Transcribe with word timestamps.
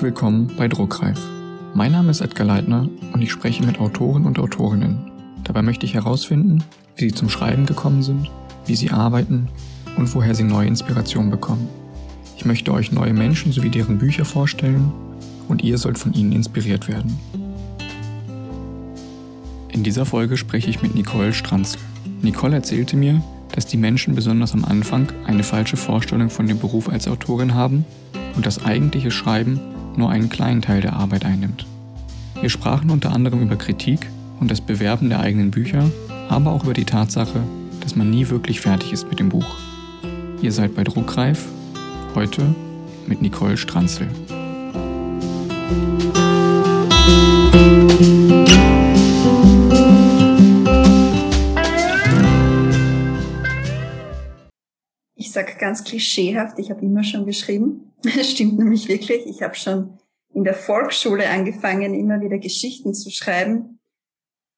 Herzlich 0.00 0.14
willkommen 0.14 0.50
bei 0.56 0.66
Druckreif. 0.66 1.20
Mein 1.74 1.92
Name 1.92 2.10
ist 2.10 2.22
Edgar 2.22 2.46
Leitner 2.46 2.88
und 3.12 3.20
ich 3.20 3.30
spreche 3.30 3.62
mit 3.66 3.78
Autoren 3.80 4.24
und 4.24 4.38
Autorinnen. 4.38 5.10
Dabei 5.44 5.60
möchte 5.60 5.84
ich 5.84 5.92
herausfinden, 5.92 6.64
wie 6.96 7.10
sie 7.10 7.14
zum 7.14 7.28
Schreiben 7.28 7.66
gekommen 7.66 8.02
sind, 8.02 8.30
wie 8.64 8.76
sie 8.76 8.92
arbeiten 8.92 9.48
und 9.98 10.14
woher 10.14 10.34
sie 10.34 10.44
neue 10.44 10.68
Inspiration 10.68 11.28
bekommen. 11.28 11.68
Ich 12.38 12.46
möchte 12.46 12.72
euch 12.72 12.92
neue 12.92 13.12
Menschen 13.12 13.52
sowie 13.52 13.68
deren 13.68 13.98
Bücher 13.98 14.24
vorstellen 14.24 14.90
und 15.48 15.62
ihr 15.62 15.76
sollt 15.76 15.98
von 15.98 16.14
ihnen 16.14 16.32
inspiriert 16.32 16.88
werden. 16.88 17.18
In 19.68 19.82
dieser 19.82 20.06
Folge 20.06 20.38
spreche 20.38 20.70
ich 20.70 20.80
mit 20.80 20.94
Nicole 20.94 21.34
Stranzl. 21.34 21.76
Nicole 22.22 22.54
erzählte 22.54 22.96
mir, 22.96 23.22
dass 23.54 23.66
die 23.66 23.76
Menschen 23.76 24.14
besonders 24.14 24.54
am 24.54 24.64
Anfang 24.64 25.12
eine 25.26 25.42
falsche 25.42 25.76
Vorstellung 25.76 26.30
von 26.30 26.46
dem 26.46 26.58
Beruf 26.58 26.88
als 26.88 27.06
Autorin 27.06 27.52
haben 27.52 27.84
und 28.34 28.46
das 28.46 28.64
eigentliche 28.64 29.10
Schreiben 29.10 29.60
nur 29.96 30.10
einen 30.10 30.28
kleinen 30.28 30.62
Teil 30.62 30.80
der 30.80 30.94
Arbeit 30.94 31.24
einnimmt. 31.24 31.66
Wir 32.40 32.50
sprachen 32.50 32.90
unter 32.90 33.12
anderem 33.12 33.42
über 33.42 33.56
Kritik 33.56 34.06
und 34.40 34.50
das 34.50 34.60
Bewerben 34.60 35.08
der 35.08 35.20
eigenen 35.20 35.50
Bücher, 35.50 35.90
aber 36.28 36.52
auch 36.52 36.64
über 36.64 36.74
die 36.74 36.84
Tatsache, 36.84 37.42
dass 37.80 37.96
man 37.96 38.10
nie 38.10 38.28
wirklich 38.28 38.60
fertig 38.60 38.92
ist 38.92 39.08
mit 39.08 39.18
dem 39.18 39.28
Buch. 39.28 39.56
Ihr 40.42 40.52
seid 40.52 40.74
bei 40.74 40.84
Druckreif, 40.84 41.46
heute 42.14 42.54
mit 43.06 43.20
Nicole 43.20 43.56
Stranzl. 43.56 44.08
Ganz 55.60 55.84
klischeehaft, 55.84 56.58
ich 56.58 56.70
habe 56.70 56.84
immer 56.84 57.04
schon 57.04 57.26
geschrieben. 57.26 57.86
Das 58.02 58.30
stimmt 58.30 58.58
nämlich 58.58 58.88
wirklich. 58.88 59.26
Ich 59.26 59.42
habe 59.42 59.54
schon 59.54 59.98
in 60.32 60.44
der 60.44 60.54
Volksschule 60.54 61.28
angefangen, 61.28 61.92
immer 61.92 62.22
wieder 62.22 62.38
Geschichten 62.38 62.94
zu 62.94 63.10
schreiben. 63.10 63.78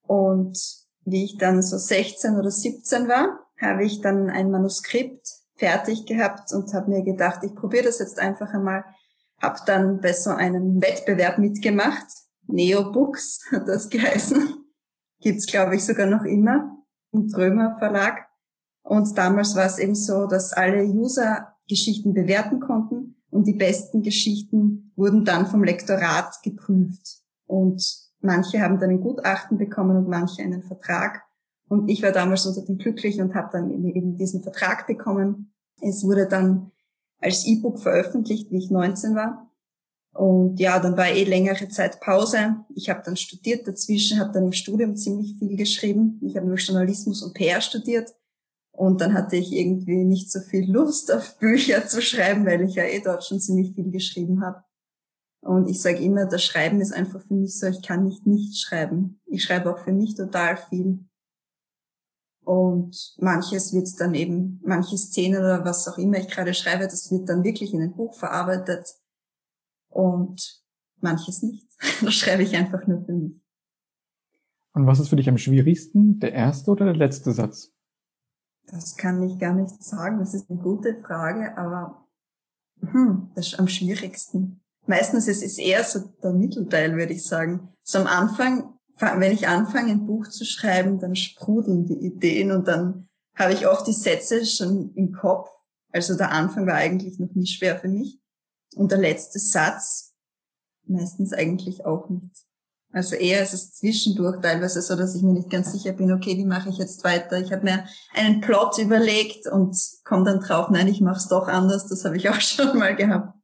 Und 0.07 0.57
wie 1.05 1.25
ich 1.25 1.39
dann 1.39 1.61
so 1.61 1.77
16 1.77 2.37
oder 2.37 2.53
17 2.53 3.09
war, 3.09 3.41
habe 3.61 3.85
ich 3.85 4.01
dann 4.01 4.31
ein 4.31 4.53
Manuskript 4.53 5.27
fertig 5.57 6.07
gehabt 6.07 6.53
und 6.53 6.73
habe 6.73 6.91
mir 6.91 7.03
gedacht, 7.03 7.43
ich 7.43 7.55
probiere 7.55 7.85
das 7.85 7.99
jetzt 7.99 8.21
einfach 8.21 8.53
einmal. 8.55 8.85
Habe 9.41 9.59
dann 9.67 10.01
bei 10.01 10.13
so 10.13 10.31
einem 10.31 10.81
Wettbewerb 10.81 11.39
mitgemacht. 11.39 12.07
Neo 12.47 12.93
Books 12.93 13.41
hat 13.51 13.67
das 13.67 13.91
geheißen. 13.91 14.55
Gibt's 15.21 15.47
glaube 15.47 15.75
ich, 15.75 15.85
sogar 15.85 16.07
noch 16.07 16.25
immer 16.25 16.77
im 17.13 17.29
Trömer 17.29 17.77
Verlag. 17.79 18.29
Und 18.83 19.17
damals 19.17 19.55
war 19.55 19.67
es 19.67 19.79
eben 19.79 19.95
so, 19.95 20.27
dass 20.27 20.53
alle 20.53 20.85
User 20.85 21.55
Geschichten 21.69 22.13
bewerten 22.13 22.61
konnten 22.61 23.17
und 23.31 23.47
die 23.47 23.55
besten 23.55 24.03
Geschichten 24.03 24.93
wurden 24.97 25.25
dann 25.25 25.47
vom 25.47 25.65
Lektorat 25.65 26.43
geprüft. 26.43 27.23
Und 27.47 27.83
manche 28.21 28.61
haben 28.61 28.79
dann 28.79 28.91
ein 28.91 29.01
Gutachten 29.01 29.57
bekommen 29.57 29.97
und 29.97 30.09
manche 30.09 30.43
einen 30.43 30.63
Vertrag. 30.63 31.23
Und 31.69 31.89
ich 31.89 32.03
war 32.03 32.13
damals 32.13 32.45
unter 32.45 32.63
den 32.63 32.77
Glücklichen 32.77 33.23
und 33.23 33.35
habe 33.35 33.49
dann 33.53 33.71
eben 33.71 34.17
diesen 34.17 34.43
Vertrag 34.43 34.87
bekommen. 34.87 35.55
Es 35.81 36.05
wurde 36.05 36.27
dann 36.29 36.73
als 37.21 37.47
E-Book 37.47 37.79
veröffentlicht, 37.79 38.51
wie 38.51 38.59
ich 38.59 38.71
19 38.71 39.15
war. 39.15 39.49
Und 40.13 40.61
ja, 40.61 40.79
dann 40.79 40.99
war 40.99 41.09
eh 41.09 41.25
längere 41.25 41.69
Zeit 41.69 42.01
Pause. 42.01 42.57
Ich 42.75 42.91
habe 42.91 43.01
dann 43.03 43.17
studiert 43.17 43.67
dazwischen, 43.67 44.21
habe 44.21 44.33
dann 44.33 44.45
im 44.45 44.53
Studium 44.53 44.95
ziemlich 44.95 45.39
viel 45.39 45.57
geschrieben. 45.57 46.21
Ich 46.23 46.37
habe 46.37 46.47
nur 46.47 46.57
Journalismus 46.57 47.23
und 47.23 47.33
PR 47.33 47.63
studiert 47.63 48.13
und 48.73 49.01
dann 49.01 49.15
hatte 49.15 49.37
ich 49.37 49.53
irgendwie 49.53 50.05
nicht 50.05 50.33
so 50.33 50.41
viel 50.41 50.71
Lust 50.71 51.13
auf 51.13 51.39
Bücher 51.39 51.87
zu 51.87 52.01
schreiben, 52.01 52.47
weil 52.47 52.63
ich 52.63 52.75
ja 52.75 52.85
eh 52.85 53.01
dort 53.01 53.25
schon 53.25 53.39
ziemlich 53.39 53.75
viel 53.75 53.91
geschrieben 53.91 54.45
habe. 54.45 54.65
Und 55.45 55.69
ich 55.69 55.81
sage 55.81 55.99
immer, 55.99 56.27
das 56.27 56.45
Schreiben 56.45 56.81
ist 56.81 56.93
einfach 56.93 57.21
für 57.21 57.35
mich 57.35 57.59
so, 57.59 57.67
ich 57.67 57.83
kann 57.83 58.05
nicht 58.05 58.27
nicht 58.27 58.59
schreiben. 58.59 59.21
Ich 59.27 59.43
schreibe 59.43 59.73
auch 59.73 59.79
für 59.79 59.93
mich 59.93 60.15
total 60.15 60.57
viel. 60.57 61.05
Und 62.45 63.15
manches 63.19 63.73
wird 63.73 63.89
dann 64.01 64.15
eben, 64.15 64.61
manche 64.65 64.97
Szenen 64.97 65.39
oder 65.39 65.65
was 65.65 65.87
auch 65.87 65.99
immer 65.99 66.19
ich 66.19 66.29
gerade 66.29 66.55
schreibe, 66.55 66.85
das 66.85 67.11
wird 67.11 67.29
dann 67.29 67.45
wirklich 67.45 67.75
in 67.75 67.83
ein 67.83 67.95
Buch 67.95 68.17
verarbeitet. 68.17 68.89
Und 69.89 70.63
manches 71.01 71.43
nicht. 71.43 71.69
das 72.03 72.15
schreibe 72.15 72.43
ich 72.43 72.57
einfach 72.57 72.87
nur 72.87 73.05
für 73.05 73.13
mich. 73.13 73.33
Und 74.75 74.87
was 74.87 75.01
ist 75.01 75.09
für 75.09 75.17
dich 75.17 75.29
am 75.29 75.39
schwierigsten, 75.39 76.19
der 76.21 76.33
erste 76.33 76.71
oder 76.71 76.87
der 76.87 76.97
letzte 76.97 77.33
Satz? 77.33 77.72
Das 78.67 78.97
kann 78.97 79.23
ich 79.23 79.39
gar 79.39 79.55
nicht 79.55 79.83
sagen. 79.83 80.19
Das 80.19 80.35
ist 80.35 80.51
eine 80.51 80.61
gute 80.61 81.03
Frage, 81.03 81.57
aber 81.57 82.07
hm, 82.81 83.31
das 83.35 83.49
ist 83.49 83.59
am 83.59 83.69
schwierigsten. 83.69 84.61
Meistens 84.87 85.29
ist 85.29 85.43
es 85.43 85.59
eher 85.59 85.85
so 85.85 86.01
der 86.23 86.33
Mittelteil, 86.33 86.97
würde 86.97 87.13
ich 87.13 87.25
sagen. 87.25 87.69
So 87.83 87.99
am 87.99 88.07
Anfang, 88.07 88.75
wenn 88.99 89.33
ich 89.33 89.47
anfange, 89.47 89.93
ein 89.93 90.07
Buch 90.07 90.29
zu 90.29 90.45
schreiben, 90.45 90.99
dann 90.99 91.15
sprudeln 91.15 91.87
die 91.87 92.07
Ideen 92.07 92.51
und 92.51 92.67
dann 92.67 93.09
habe 93.35 93.53
ich 93.53 93.67
oft 93.67 93.87
die 93.87 93.93
Sätze 93.93 94.45
schon 94.45 94.93
im 94.95 95.13
Kopf. 95.13 95.49
Also 95.91 96.17
der 96.17 96.31
Anfang 96.33 96.67
war 96.67 96.75
eigentlich 96.75 97.19
noch 97.19 97.35
nie 97.35 97.47
schwer 97.47 97.79
für 97.79 97.89
mich. 97.89 98.21
Und 98.75 98.91
der 98.91 98.99
letzte 98.99 99.39
Satz 99.39 100.15
meistens 100.87 101.33
eigentlich 101.33 101.85
auch 101.85 102.09
nicht. 102.09 102.47
Also 102.93 103.17
eher 103.17 103.43
ist 103.43 103.55
es 103.55 103.73
zwischendurch 103.73 104.41
teilweise 104.43 104.83
so, 104.83 104.97
dass 104.97 105.15
ich 105.15 105.23
mir 105.23 105.33
nicht 105.33 105.49
ganz 105.49 105.73
sicher 105.73 105.93
bin, 105.93 106.13
okay, 106.13 106.37
wie 106.37 106.45
mache 106.45 106.69
ich 106.69 106.77
jetzt 106.77 107.03
weiter? 107.05 107.41
Ich 107.41 107.51
habe 107.51 107.65
mir 107.65 107.85
einen 108.15 108.43
Plot 108.43 108.79
überlegt 108.79 109.47
und 109.47 109.75
komme 110.05 110.25
dann 110.25 110.41
drauf, 110.41 110.69
nein, 110.69 110.89
ich 110.89 111.01
mache 111.01 111.17
es 111.17 111.29
doch 111.29 111.49
anders. 111.49 111.89
Das 111.89 112.05
habe 112.05 112.19
ich 112.19 112.29
auch 112.29 112.35
schon 112.41 112.79
mal 112.79 112.95
gehabt. 112.95 113.35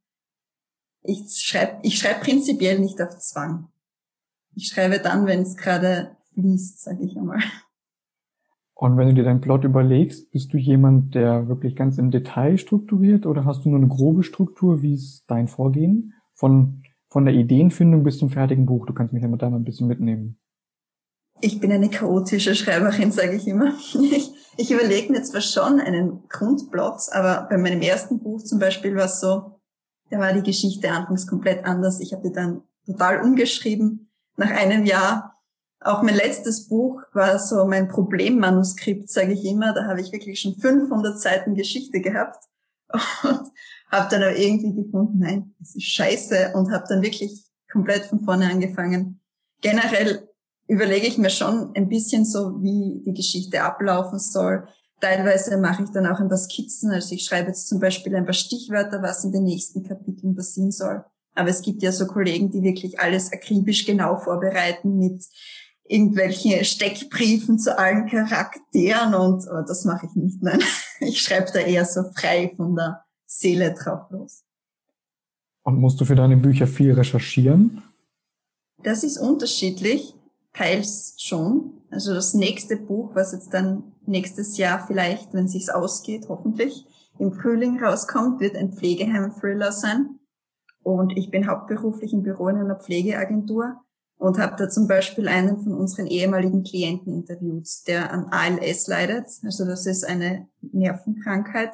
Ich 1.01 1.41
schreibe 1.41 1.79
ich 1.81 1.97
schreib 1.97 2.21
prinzipiell 2.21 2.77
nicht 2.79 3.01
auf 3.01 3.17
Zwang. 3.17 3.69
Ich 4.53 4.67
schreibe 4.67 4.99
dann, 4.99 5.25
wenn 5.25 5.41
es 5.41 5.57
gerade 5.57 6.17
fließt, 6.33 6.83
sage 6.83 7.03
ich 7.03 7.17
einmal. 7.17 7.39
Und 8.75 8.97
wenn 8.97 9.09
du 9.09 9.13
dir 9.15 9.23
deinen 9.23 9.41
Plot 9.41 9.63
überlegst, 9.63 10.31
bist 10.31 10.53
du 10.53 10.57
jemand, 10.57 11.15
der 11.15 11.47
wirklich 11.47 11.75
ganz 11.75 11.97
im 11.97 12.11
Detail 12.11 12.57
strukturiert 12.57 13.25
oder 13.25 13.45
hast 13.45 13.65
du 13.65 13.69
nur 13.69 13.79
eine 13.79 13.89
grobe 13.89 14.23
Struktur? 14.23 14.81
Wie 14.81 14.93
ist 14.93 15.23
dein 15.27 15.47
Vorgehen? 15.47 16.13
Von 16.33 16.83
von 17.09 17.25
der 17.25 17.33
Ideenfindung 17.33 18.03
bis 18.03 18.19
zum 18.19 18.29
fertigen 18.29 18.65
Buch. 18.65 18.85
Du 18.85 18.93
kannst 18.93 19.13
mich 19.13 19.21
ja 19.21 19.27
mit 19.27 19.41
da 19.41 19.49
mal 19.49 19.57
ein 19.57 19.63
bisschen 19.63 19.87
mitnehmen. 19.87 20.39
Ich 21.41 21.59
bin 21.59 21.71
eine 21.71 21.89
chaotische 21.89 22.53
Schreiberin, 22.53 23.11
sage 23.11 23.35
ich 23.35 23.47
immer. 23.47 23.73
Ich, 24.11 24.31
ich 24.57 24.71
überlege 24.71 25.11
mir 25.11 25.23
zwar 25.23 25.41
schon 25.41 25.79
einen 25.79 26.27
Grundplot, 26.27 27.01
aber 27.13 27.47
bei 27.49 27.57
meinem 27.57 27.81
ersten 27.81 28.19
Buch 28.19 28.43
zum 28.43 28.59
Beispiel 28.59 28.95
war 28.95 29.05
es 29.05 29.21
so, 29.21 29.59
da 30.09 30.19
war 30.19 30.33
die 30.33 30.43
Geschichte 30.43 30.91
anfangs 30.91 31.27
komplett 31.27 31.63
anders. 31.65 31.99
Ich 31.99 32.13
habe 32.13 32.27
die 32.27 32.33
dann 32.33 32.63
total 32.85 33.21
umgeschrieben. 33.21 34.11
Nach 34.35 34.49
einem 34.49 34.85
Jahr, 34.85 35.35
auch 35.79 36.01
mein 36.01 36.15
letztes 36.15 36.67
Buch 36.67 37.01
war 37.13 37.39
so 37.39 37.65
mein 37.65 37.87
Problemmanuskript, 37.87 39.09
sage 39.09 39.33
ich 39.33 39.45
immer. 39.45 39.73
Da 39.73 39.85
habe 39.85 40.01
ich 40.01 40.11
wirklich 40.11 40.41
schon 40.41 40.55
500 40.55 41.19
Seiten 41.19 41.55
Geschichte 41.55 42.01
gehabt. 42.01 42.43
Und 43.23 43.51
habe 43.89 44.07
dann 44.09 44.23
aber 44.23 44.37
irgendwie 44.37 44.73
gefunden, 44.73 45.19
nein, 45.19 45.55
das 45.59 45.75
ist 45.75 45.87
scheiße 45.87 46.53
und 46.53 46.71
habe 46.71 46.85
dann 46.87 47.01
wirklich 47.01 47.45
komplett 47.71 48.05
von 48.05 48.21
vorne 48.21 48.49
angefangen. 48.49 49.21
Generell 49.61 50.27
überlege 50.67 51.07
ich 51.07 51.17
mir 51.17 51.29
schon 51.29 51.73
ein 51.75 51.89
bisschen 51.89 52.25
so, 52.25 52.61
wie 52.61 53.01
die 53.05 53.13
Geschichte 53.13 53.63
ablaufen 53.63 54.19
soll. 54.19 54.67
Teilweise 55.01 55.57
mache 55.57 55.83
ich 55.83 55.89
dann 55.89 56.05
auch 56.05 56.19
ein 56.19 56.29
paar 56.29 56.37
Skizzen. 56.37 56.91
Also 56.91 57.15
ich 57.15 57.25
schreibe 57.25 57.47
jetzt 57.47 57.67
zum 57.67 57.79
Beispiel 57.79 58.15
ein 58.15 58.25
paar 58.25 58.33
Stichwörter, 58.33 59.01
was 59.01 59.23
in 59.23 59.31
den 59.31 59.43
nächsten 59.43 59.83
Kapiteln 59.83 60.35
passieren 60.35 60.71
soll. 60.71 61.03
Aber 61.35 61.49
es 61.49 61.61
gibt 61.61 61.81
ja 61.81 61.91
so 61.91 62.05
Kollegen, 62.05 62.51
die 62.51 62.61
wirklich 62.61 62.99
alles 62.99 63.31
akribisch 63.31 63.85
genau 63.85 64.17
vorbereiten 64.17 64.97
mit 64.97 65.23
irgendwelchen 65.85 66.63
Steckbriefen 66.63 67.57
zu 67.57 67.77
allen 67.77 68.07
Charakteren 68.07 69.15
und 69.15 69.45
oh, 69.49 69.63
das 69.67 69.85
mache 69.85 70.05
ich 70.05 70.15
nicht. 70.15 70.43
Nein, 70.43 70.61
ich 70.99 71.21
schreibe 71.21 71.51
da 71.51 71.59
eher 71.59 71.85
so 71.85 72.03
frei 72.15 72.53
von 72.55 72.75
der 72.75 73.03
Seele 73.29 73.73
drauf 73.75 74.09
los. 74.09 74.43
Und 75.63 75.79
musst 75.79 76.01
du 76.01 76.05
für 76.05 76.15
deine 76.15 76.35
Bücher 76.35 76.65
viel 76.65 76.93
recherchieren? 76.93 77.83
Das 78.81 79.03
ist 79.03 79.17
unterschiedlich, 79.19 80.15
teils 80.53 81.15
schon. 81.19 81.73
Also 81.91 82.13
das 82.13 82.33
nächste 82.33 82.75
Buch, 82.75 83.13
was 83.13 83.31
jetzt 83.33 83.53
dann 83.53 83.83
nächstes 84.05 84.57
Jahr 84.57 84.85
vielleicht, 84.85 85.33
wenn 85.33 85.47
sich's 85.47 85.69
ausgeht, 85.69 86.25
hoffentlich 86.27 86.85
im 87.19 87.33
Frühling 87.33 87.83
rauskommt, 87.83 88.39
wird 88.39 88.55
ein 88.55 88.73
Pflegeheim-Thriller 88.73 89.71
sein. 89.71 90.19
Und 90.81 91.15
ich 91.15 91.29
bin 91.29 91.47
hauptberuflich 91.47 92.13
im 92.13 92.23
Büro 92.23 92.47
in 92.47 92.57
einer 92.57 92.79
Pflegeagentur 92.79 93.81
und 94.17 94.39
habe 94.39 94.55
da 94.57 94.69
zum 94.69 94.87
Beispiel 94.87 95.27
einen 95.27 95.61
von 95.61 95.73
unseren 95.73 96.07
ehemaligen 96.07 96.63
Klienten 96.63 97.13
interviewt, 97.13 97.67
der 97.87 98.11
an 98.11 98.25
ALS 98.31 98.87
leidet. 98.87 99.27
Also 99.43 99.65
das 99.65 99.85
ist 99.85 100.03
eine 100.03 100.47
Nervenkrankheit 100.61 101.71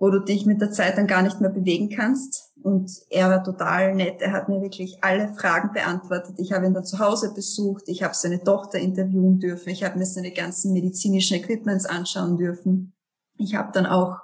wo 0.00 0.10
du 0.10 0.18
dich 0.18 0.46
mit 0.46 0.60
der 0.60 0.72
Zeit 0.72 0.96
dann 0.96 1.06
gar 1.06 1.22
nicht 1.22 1.40
mehr 1.40 1.50
bewegen 1.50 1.90
kannst. 1.90 2.52
Und 2.62 2.90
er 3.10 3.28
war 3.28 3.44
total 3.44 3.94
nett. 3.94 4.20
Er 4.22 4.32
hat 4.32 4.48
mir 4.48 4.62
wirklich 4.62 4.98
alle 5.02 5.32
Fragen 5.34 5.72
beantwortet. 5.72 6.34
Ich 6.38 6.52
habe 6.52 6.66
ihn 6.66 6.74
dann 6.74 6.86
zu 6.86 6.98
Hause 6.98 7.32
besucht. 7.34 7.84
Ich 7.86 8.02
habe 8.02 8.14
seine 8.14 8.42
Tochter 8.42 8.78
interviewen 8.78 9.38
dürfen. 9.38 9.68
Ich 9.68 9.84
habe 9.84 9.98
mir 9.98 10.06
seine 10.06 10.32
ganzen 10.32 10.72
medizinischen 10.72 11.36
Equipments 11.36 11.84
anschauen 11.84 12.38
dürfen. 12.38 12.94
Ich 13.36 13.54
habe 13.54 13.72
dann 13.72 13.86
auch 13.86 14.16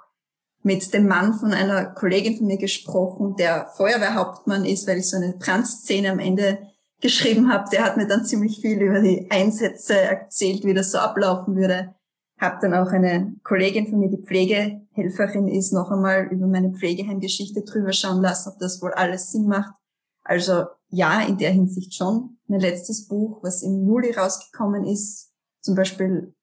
mit 0.63 0.93
dem 0.93 1.07
Mann 1.07 1.35
von 1.35 1.53
einer 1.53 1.85
Kollegin 1.85 2.37
von 2.37 2.47
mir 2.47 2.57
gesprochen, 2.57 3.35
der 3.37 3.67
Feuerwehrhauptmann 3.77 4.65
ist, 4.65 4.87
weil 4.87 4.97
ich 4.97 5.09
so 5.09 5.17
eine 5.17 5.33
Brandszene 5.33 6.11
am 6.11 6.19
Ende 6.19 6.57
geschrieben 7.01 7.51
habe. 7.53 7.69
Der 7.71 7.85
hat 7.85 7.97
mir 7.97 8.07
dann 8.07 8.25
ziemlich 8.25 8.59
viel 8.59 8.81
über 8.81 8.99
die 8.99 9.29
Einsätze 9.29 9.99
erzählt, 9.99 10.65
wie 10.65 10.73
das 10.73 10.91
so 10.91 10.97
ablaufen 10.97 11.55
würde. 11.55 11.95
Hab 12.37 12.61
dann 12.61 12.73
auch 12.73 12.91
eine 12.91 13.35
Kollegin 13.43 13.87
von 13.87 13.99
mir, 13.99 14.09
die 14.09 14.23
Pflegehelferin 14.23 15.47
ist, 15.47 15.73
noch 15.73 15.89
einmal 15.89 16.27
über 16.27 16.47
meine 16.47 16.71
Pflegeheimgeschichte 16.71 17.63
drüber 17.63 17.93
schauen 17.93 18.21
lassen, 18.21 18.49
ob 18.49 18.59
das 18.59 18.81
wohl 18.81 18.93
alles 18.93 19.31
Sinn 19.31 19.47
macht. 19.47 19.73
Also 20.23 20.65
ja, 20.89 21.21
in 21.21 21.37
der 21.37 21.51
Hinsicht 21.51 21.95
schon. 21.95 22.37
Mein 22.47 22.59
letztes 22.59 23.07
Buch, 23.07 23.39
was 23.41 23.63
im 23.63 23.87
Juli 23.87 24.11
rausgekommen 24.11 24.85
ist, 24.85 25.31
zum 25.61 25.75
Beispiel, 25.75 26.33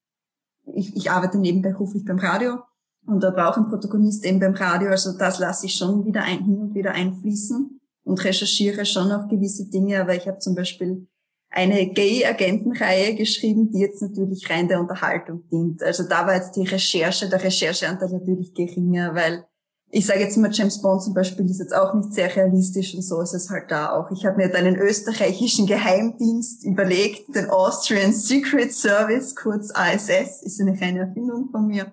ich, 0.75 0.95
ich 0.97 1.11
arbeite 1.11 1.39
nebenberuflich 1.39 2.05
beim 2.05 2.19
Radio 2.19 2.59
und 3.07 3.23
da 3.23 3.35
war 3.37 3.51
auch 3.51 3.57
ein 3.57 3.69
Protagonist 3.69 4.25
eben 4.25 4.41
beim 4.41 4.55
Radio, 4.55 4.91
also 4.91 5.17
das 5.17 5.39
lasse 5.39 5.67
ich 5.67 5.75
schon 5.75 6.05
wieder 6.05 6.23
ein, 6.23 6.45
hin 6.45 6.59
und 6.59 6.75
wieder 6.75 6.93
einfließen 6.93 7.81
und 8.05 8.25
recherchiere 8.25 8.85
schon 8.85 9.13
auch 9.13 9.29
gewisse 9.29 9.69
Dinge, 9.69 10.01
aber 10.01 10.15
ich 10.15 10.27
habe 10.27 10.39
zum 10.39 10.55
Beispiel 10.55 11.07
eine 11.55 11.87
Gay-Agentenreihe 11.87 13.15
geschrieben, 13.15 13.71
die 13.71 13.79
jetzt 13.79 14.03
natürlich 14.03 14.51
rein 14.51 14.67
der 14.67 14.81
Unterhaltung 14.81 15.49
dient. 15.51 15.85
Also 15.85 16.03
da 16.03 16.27
war 16.27 16.35
jetzt 16.35 16.57
die 16.57 16.67
Recherche, 16.67 17.29
der 17.29 17.43
Rechercheanteil 17.43 18.11
natürlich 18.11 18.55
geringer, 18.55 19.15
weil 19.15 19.47
ich 19.89 20.05
sage 20.05 20.23
jetzt 20.23 20.37
immer, 20.37 20.51
James 20.51 20.83
Bond 20.83 21.05
zum 21.05 21.15
Beispiel 21.15 21.49
ist 21.49 21.61
jetzt 21.61 21.73
auch 21.73 21.95
nicht 21.95 22.13
sehr 22.13 22.35
realistisch 22.35 22.97
und 22.97 23.03
so 23.03 23.21
ist 23.21 23.35
es 23.35 23.51
halt 23.51 23.71
da 23.71 23.93
auch. 23.93 24.11
Ich 24.11 24.27
habe 24.27 24.39
mir 24.39 24.49
dann 24.49 24.67
einen 24.67 24.75
österreichischen 24.75 25.67
Geheimdienst 25.67 26.65
überlegt, 26.65 27.33
den 27.37 27.49
Austrian 27.49 28.13
Secret 28.13 28.75
Service, 28.75 29.37
kurz 29.37 29.71
ASS, 29.73 30.43
ist 30.43 30.61
eine 30.61 30.73
reine 30.81 31.01
Erfindung 31.01 31.51
von 31.53 31.69
mir. 31.69 31.93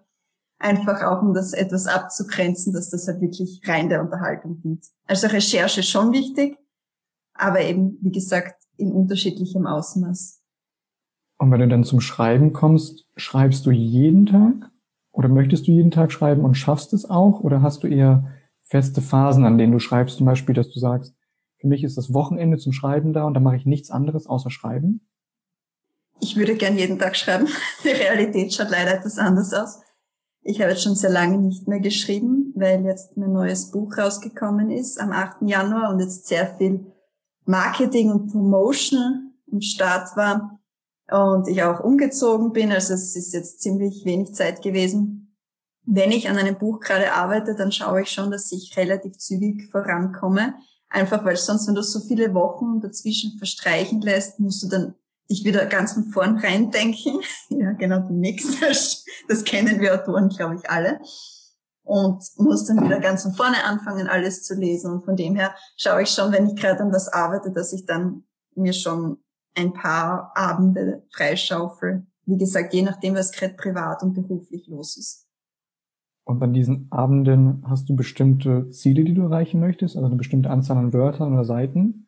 Einfach 0.57 1.03
auch, 1.03 1.21
um 1.21 1.35
das 1.35 1.53
etwas 1.53 1.85
abzugrenzen, 1.85 2.73
dass 2.73 2.89
das 2.89 3.07
halt 3.07 3.21
wirklich 3.21 3.61
rein 3.67 3.89
der 3.89 4.01
Unterhaltung 4.01 4.59
dient. 4.61 4.83
Also 5.05 5.27
Recherche 5.27 5.83
schon 5.83 6.11
wichtig, 6.13 6.57
aber 7.35 7.61
eben, 7.61 7.99
wie 8.01 8.11
gesagt, 8.11 8.60
in 8.81 8.91
unterschiedlichem 8.91 9.65
Ausmaß. 9.65 10.41
Und 11.37 11.51
wenn 11.51 11.61
du 11.61 11.67
dann 11.67 11.83
zum 11.83 12.01
Schreiben 12.01 12.53
kommst, 12.53 13.07
schreibst 13.15 13.65
du 13.65 13.71
jeden 13.71 14.25
Tag? 14.25 14.71
Oder 15.11 15.27
möchtest 15.27 15.67
du 15.67 15.71
jeden 15.71 15.91
Tag 15.91 16.11
schreiben 16.11 16.43
und 16.43 16.55
schaffst 16.55 16.93
es 16.93 17.09
auch? 17.09 17.39
Oder 17.41 17.61
hast 17.61 17.83
du 17.83 17.87
eher 17.87 18.27
feste 18.61 19.01
Phasen, 19.01 19.45
an 19.45 19.57
denen 19.57 19.73
du 19.73 19.79
schreibst, 19.79 20.17
zum 20.17 20.25
Beispiel, 20.25 20.55
dass 20.55 20.69
du 20.69 20.79
sagst, 20.79 21.15
für 21.57 21.67
mich 21.67 21.83
ist 21.83 21.97
das 21.97 22.13
Wochenende 22.13 22.57
zum 22.57 22.73
Schreiben 22.73 23.13
da 23.13 23.25
und 23.25 23.33
dann 23.33 23.43
mache 23.43 23.55
ich 23.55 23.65
nichts 23.65 23.91
anderes 23.91 24.27
außer 24.27 24.49
schreiben? 24.49 25.01
Ich 26.19 26.37
würde 26.37 26.55
gern 26.55 26.77
jeden 26.77 26.99
Tag 26.99 27.15
schreiben. 27.15 27.47
Die 27.83 27.89
Realität 27.89 28.53
schaut 28.53 28.69
leider 28.69 28.93
etwas 28.93 29.17
anders 29.17 29.53
aus. 29.53 29.79
Ich 30.43 30.59
habe 30.59 30.71
jetzt 30.71 30.83
schon 30.83 30.95
sehr 30.95 31.11
lange 31.11 31.37
nicht 31.37 31.67
mehr 31.67 31.79
geschrieben, 31.79 32.53
weil 32.55 32.83
jetzt 32.85 33.15
mein 33.17 33.31
neues 33.31 33.71
Buch 33.71 33.97
rausgekommen 33.97 34.71
ist 34.71 34.99
am 34.99 35.11
8. 35.11 35.41
Januar 35.41 35.91
und 35.91 35.99
jetzt 35.99 36.27
sehr 36.27 36.47
viel 36.57 36.90
Marketing 37.45 38.11
und 38.11 38.31
Promotion 38.31 39.33
im 39.51 39.61
Start 39.61 40.15
war 40.15 40.59
und 41.11 41.47
ich 41.47 41.61
auch 41.63 41.81
umgezogen 41.81 42.53
bin. 42.53 42.71
Also 42.71 42.93
es 42.93 43.15
ist 43.15 43.33
jetzt 43.33 43.61
ziemlich 43.61 44.05
wenig 44.05 44.33
Zeit 44.33 44.61
gewesen. 44.61 45.35
Wenn 45.83 46.11
ich 46.11 46.29
an 46.29 46.37
einem 46.37 46.57
Buch 46.57 46.79
gerade 46.79 47.13
arbeite, 47.13 47.55
dann 47.55 47.71
schaue 47.71 48.03
ich 48.03 48.11
schon, 48.11 48.31
dass 48.31 48.51
ich 48.51 48.77
relativ 48.77 49.17
zügig 49.17 49.69
vorankomme. 49.71 50.55
Einfach 50.89 51.25
weil 51.25 51.37
sonst, 51.37 51.67
wenn 51.67 51.75
du 51.75 51.83
so 51.83 51.99
viele 52.01 52.33
Wochen 52.33 52.81
dazwischen 52.81 53.37
verstreichen 53.37 54.01
lässt, 54.01 54.39
musst 54.39 54.63
du 54.63 54.67
dann 54.67 54.95
dich 55.29 55.43
wieder 55.43 55.65
ganz 55.65 55.93
von 55.93 56.05
vorn 56.05 56.37
reindenken. 56.37 57.21
ja, 57.49 57.71
genau, 57.73 57.99
du 57.99 58.13
nix. 58.13 58.45
Das 59.27 59.43
kennen 59.43 59.79
wir 59.79 59.93
Autoren, 59.93 60.29
glaube 60.29 60.55
ich, 60.55 60.69
alle. 60.69 60.99
Und 61.93 62.23
musst 62.37 62.69
dann 62.69 62.81
wieder 62.85 63.01
ganz 63.01 63.23
von 63.23 63.33
vorne 63.33 63.65
anfangen, 63.65 64.07
alles 64.07 64.43
zu 64.43 64.55
lesen. 64.55 64.93
Und 64.93 65.03
von 65.03 65.17
dem 65.17 65.35
her 65.35 65.53
schaue 65.75 66.03
ich 66.03 66.09
schon, 66.09 66.31
wenn 66.31 66.47
ich 66.47 66.55
gerade 66.55 66.79
an 66.79 66.93
was 66.93 67.09
arbeite, 67.09 67.51
dass 67.51 67.73
ich 67.73 67.85
dann 67.85 68.23
mir 68.55 68.71
schon 68.71 69.17
ein 69.57 69.73
paar 69.73 70.31
Abende 70.33 71.03
freischaufel. 71.13 72.07
Wie 72.25 72.37
gesagt, 72.37 72.73
je 72.73 72.83
nachdem, 72.83 73.15
was 73.15 73.33
gerade 73.33 73.55
privat 73.55 74.03
und 74.03 74.13
beruflich 74.13 74.69
los 74.69 74.95
ist. 74.95 75.27
Und 76.23 76.41
an 76.41 76.53
diesen 76.53 76.89
Abenden 76.93 77.65
hast 77.67 77.89
du 77.89 77.95
bestimmte 77.97 78.69
Ziele, 78.69 79.03
die 79.03 79.13
du 79.13 79.23
erreichen 79.23 79.59
möchtest? 79.59 79.97
Also 79.97 80.05
eine 80.05 80.15
bestimmte 80.15 80.49
Anzahl 80.49 80.77
an 80.77 80.93
Wörtern 80.93 81.33
oder 81.33 81.43
Seiten? 81.43 82.07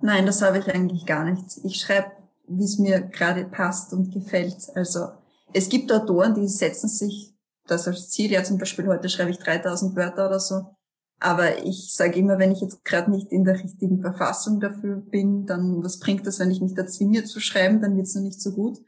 Nein, 0.00 0.26
das 0.26 0.42
habe 0.42 0.58
ich 0.58 0.74
eigentlich 0.74 1.06
gar 1.06 1.22
nicht. 1.22 1.60
Ich 1.62 1.76
schreibe, 1.76 2.10
wie 2.48 2.64
es 2.64 2.80
mir 2.80 3.00
gerade 3.00 3.44
passt 3.44 3.92
und 3.92 4.12
gefällt. 4.12 4.70
Also 4.74 5.06
es 5.52 5.68
gibt 5.68 5.92
Autoren, 5.92 6.34
die 6.34 6.48
setzen 6.48 6.88
sich 6.88 7.35
das 7.66 7.86
als 7.86 8.10
Ziel. 8.10 8.30
Ja, 8.30 8.44
zum 8.44 8.58
Beispiel 8.58 8.86
heute 8.86 9.08
schreibe 9.08 9.30
ich 9.30 9.38
3000 9.38 9.96
Wörter 9.96 10.26
oder 10.26 10.40
so. 10.40 10.76
Aber 11.18 11.64
ich 11.64 11.94
sage 11.94 12.18
immer, 12.18 12.38
wenn 12.38 12.52
ich 12.52 12.60
jetzt 12.60 12.84
gerade 12.84 13.10
nicht 13.10 13.32
in 13.32 13.44
der 13.44 13.62
richtigen 13.62 14.00
Verfassung 14.00 14.60
dafür 14.60 14.96
bin, 14.96 15.46
dann 15.46 15.82
was 15.82 15.98
bringt 15.98 16.26
das, 16.26 16.38
wenn 16.38 16.50
ich 16.50 16.60
mich 16.60 16.74
da 16.74 16.86
zwinge 16.86 17.24
zu 17.24 17.40
schreiben, 17.40 17.80
dann 17.80 17.96
wird 17.96 18.06
es 18.06 18.14
noch 18.14 18.22
nicht 18.22 18.40
so 18.40 18.52
gut. 18.52 18.78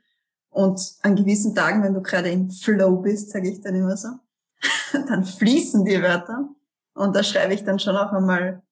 Und 0.51 0.97
an 1.03 1.17
gewissen 1.17 1.55
Tagen, 1.55 1.83
wenn 1.83 1.95
du 1.95 2.03
gerade 2.03 2.31
im 2.31 2.51
Flow 2.51 2.97
bist, 2.97 3.31
sage 3.31 3.49
ich 3.49 3.61
dann 3.61 3.75
immer 3.75 3.97
so, 3.97 4.09
dann 4.93 5.25
fließen 5.25 5.85
die 5.85 6.03
Wörter. 6.03 6.49
Und 6.95 7.15
da 7.15 7.23
schreibe 7.23 7.55
ich 7.55 7.65
dann 7.65 7.79
schon 7.79 7.97
auch 7.97 8.13
einmal, 8.13 8.63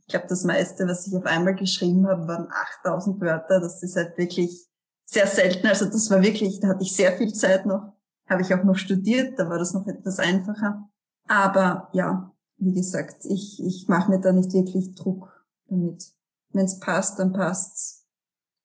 ich 0.00 0.06
glaube, 0.06 0.26
das 0.28 0.44
meiste, 0.44 0.88
was 0.88 1.06
ich 1.06 1.14
auf 1.14 1.26
einmal 1.26 1.54
geschrieben 1.54 2.08
habe, 2.08 2.26
waren 2.26 2.48
8000 2.82 3.20
Wörter. 3.20 3.60
Das 3.60 3.82
ist 3.82 3.96
halt 3.96 4.18
wirklich 4.18 4.66
sehr 5.04 5.26
selten. 5.26 5.66
Also 5.66 5.84
das 5.86 6.10
war 6.10 6.22
wirklich, 6.22 6.58
da 6.58 6.68
hatte 6.68 6.82
ich 6.82 6.96
sehr 6.96 7.12
viel 7.12 7.32
Zeit 7.32 7.66
noch. 7.66 7.92
Habe 8.30 8.42
ich 8.42 8.54
auch 8.54 8.64
noch 8.64 8.76
studiert, 8.76 9.38
da 9.38 9.48
war 9.50 9.58
das 9.58 9.74
noch 9.74 9.86
etwas 9.86 10.18
einfacher. 10.18 10.88
Aber 11.26 11.88
ja, 11.92 12.32
wie 12.58 12.72
gesagt, 12.72 13.24
ich, 13.24 13.60
ich 13.62 13.88
mache 13.88 14.10
mir 14.10 14.20
da 14.20 14.32
nicht 14.32 14.52
wirklich 14.52 14.94
Druck 14.94 15.46
damit. 15.66 16.12
Wenn 16.52 16.64
es 16.64 16.78
passt, 16.78 17.18
dann 17.18 17.32
passt's. 17.32 18.06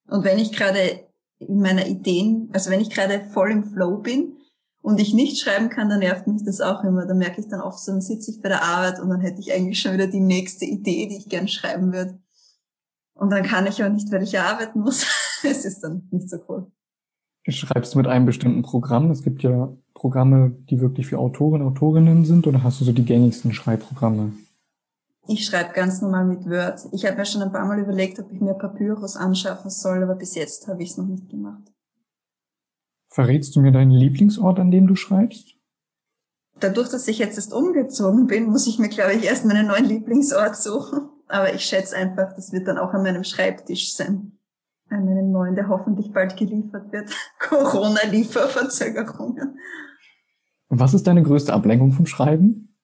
Und 0.07 0.23
wenn 0.23 0.37
ich 0.37 0.51
gerade 0.51 1.07
in 1.39 1.59
meiner 1.59 1.87
Ideen, 1.87 2.49
also 2.53 2.69
wenn 2.69 2.81
ich 2.81 2.89
gerade 2.89 3.25
voll 3.31 3.51
im 3.51 3.63
Flow 3.63 3.97
bin 3.97 4.37
und 4.81 4.99
ich 4.99 5.13
nicht 5.13 5.39
schreiben 5.39 5.69
kann, 5.69 5.89
dann 5.89 5.99
nervt 5.99 6.27
mich 6.27 6.43
das 6.43 6.61
auch 6.61 6.83
immer. 6.83 7.05
Dann 7.05 7.17
merke 7.17 7.41
ich 7.41 7.47
dann 7.47 7.61
oft 7.61 7.79
so, 7.79 7.91
dann 7.91 8.01
sitze 8.01 8.31
ich 8.31 8.41
bei 8.41 8.49
der 8.49 8.63
Arbeit 8.63 8.99
und 8.99 9.09
dann 9.09 9.21
hätte 9.21 9.39
ich 9.39 9.51
eigentlich 9.51 9.79
schon 9.79 9.93
wieder 9.93 10.07
die 10.07 10.19
nächste 10.19 10.65
Idee, 10.65 11.07
die 11.07 11.17
ich 11.17 11.29
gern 11.29 11.47
schreiben 11.47 11.91
würde. 11.91 12.19
Und 13.13 13.31
dann 13.31 13.43
kann 13.43 13.65
ich 13.65 13.83
auch 13.83 13.89
nicht, 13.89 14.11
weil 14.11 14.23
ich 14.23 14.39
arbeiten 14.39 14.81
muss. 14.81 15.05
es 15.43 15.65
ist 15.65 15.81
dann 15.81 16.07
nicht 16.11 16.29
so 16.29 16.37
cool. 16.49 16.71
Schreibst 17.47 17.93
du 17.93 17.99
mit 17.99 18.07
einem 18.07 18.25
bestimmten 18.25 18.63
Programm? 18.63 19.11
Es 19.11 19.21
gibt 19.21 19.43
ja 19.43 19.71
Programme, 19.93 20.51
die 20.69 20.81
wirklich 20.81 21.07
für 21.07 21.19
Autoren, 21.19 21.61
Autorinnen 21.61 22.25
sind, 22.25 22.47
oder 22.47 22.63
hast 22.63 22.81
du 22.81 22.85
so 22.85 22.91
die 22.91 23.05
gängigsten 23.05 23.53
Schreibprogramme? 23.53 24.33
Ich 25.27 25.45
schreibe 25.45 25.73
ganz 25.73 26.01
normal 26.01 26.25
mit 26.25 26.45
Word. 26.49 26.81
Ich 26.91 27.05
habe 27.05 27.17
mir 27.17 27.25
schon 27.25 27.41
ein 27.41 27.51
paar 27.51 27.65
Mal 27.65 27.79
überlegt, 27.79 28.19
ob 28.19 28.31
ich 28.31 28.41
mir 28.41 28.53
Papyrus 28.53 29.15
anschaffen 29.15 29.69
soll, 29.69 30.03
aber 30.03 30.15
bis 30.15 30.35
jetzt 30.35 30.67
habe 30.67 30.81
ich 30.81 30.91
es 30.91 30.97
noch 30.97 31.05
nicht 31.05 31.29
gemacht. 31.29 31.71
Verrätst 33.09 33.55
du 33.55 33.61
mir 33.61 33.71
deinen 33.71 33.91
Lieblingsort, 33.91 34.59
an 34.59 34.71
dem 34.71 34.87
du 34.87 34.95
schreibst? 34.95 35.55
Dadurch, 36.59 36.89
dass 36.89 37.07
ich 37.07 37.19
jetzt 37.19 37.37
erst 37.37 37.53
umgezogen 37.53 38.27
bin, 38.27 38.45
muss 38.49 38.67
ich 38.67 38.79
mir, 38.79 38.89
glaube 38.89 39.13
ich, 39.13 39.23
erst 39.23 39.45
meinen 39.45 39.67
neuen 39.67 39.85
Lieblingsort 39.85 40.55
suchen. 40.55 41.09
Aber 41.27 41.53
ich 41.53 41.63
schätze 41.63 41.95
einfach, 41.95 42.33
das 42.35 42.51
wird 42.51 42.67
dann 42.67 42.77
auch 42.77 42.93
an 42.93 43.03
meinem 43.03 43.23
Schreibtisch 43.23 43.93
sein 43.93 44.34
an 44.89 45.07
einen 45.07 45.31
neuen, 45.31 45.55
der 45.55 45.67
hoffentlich 45.67 46.13
bald 46.13 46.37
geliefert 46.37 46.91
wird. 46.91 47.09
Corona-Lieferverzögerungen. 47.39 49.57
Was 50.69 50.93
ist 50.93 51.07
deine 51.07 51.23
größte 51.23 51.53
Ablenkung 51.53 51.91
vom 51.91 52.05
Schreiben? 52.05 52.77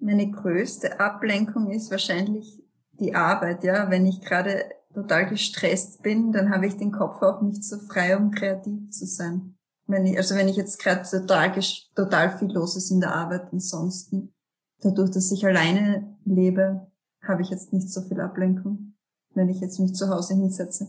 Meine 0.00 0.30
größte 0.30 1.00
Ablenkung 1.00 1.70
ist 1.70 1.90
wahrscheinlich 1.90 2.62
die 2.92 3.14
Arbeit, 3.14 3.64
ja. 3.64 3.90
Wenn 3.90 4.06
ich 4.06 4.20
gerade 4.20 4.64
total 4.94 5.28
gestresst 5.28 6.02
bin, 6.02 6.32
dann 6.32 6.50
habe 6.50 6.66
ich 6.66 6.76
den 6.76 6.92
Kopf 6.92 7.22
auch 7.22 7.40
nicht 7.42 7.64
so 7.64 7.78
frei, 7.78 8.16
um 8.16 8.30
kreativ 8.30 8.90
zu 8.90 9.06
sein. 9.06 9.56
Wenn 9.86 10.06
ich, 10.06 10.18
also 10.18 10.34
wenn 10.34 10.48
ich 10.48 10.56
jetzt 10.56 10.82
gerade 10.82 11.08
total, 11.08 11.52
total 11.94 12.38
viel 12.38 12.52
los 12.52 12.76
ist 12.76 12.90
in 12.90 13.00
der 13.00 13.14
Arbeit, 13.14 13.48
ansonsten, 13.52 14.34
dadurch, 14.82 15.10
dass 15.10 15.32
ich 15.32 15.46
alleine 15.46 16.16
lebe, 16.24 16.90
habe 17.22 17.42
ich 17.42 17.50
jetzt 17.50 17.72
nicht 17.72 17.90
so 17.90 18.02
viel 18.02 18.20
Ablenkung, 18.20 18.94
wenn 19.34 19.48
ich 19.48 19.60
jetzt 19.60 19.80
mich 19.80 19.94
zu 19.94 20.08
Hause 20.08 20.34
hinsetze. 20.34 20.88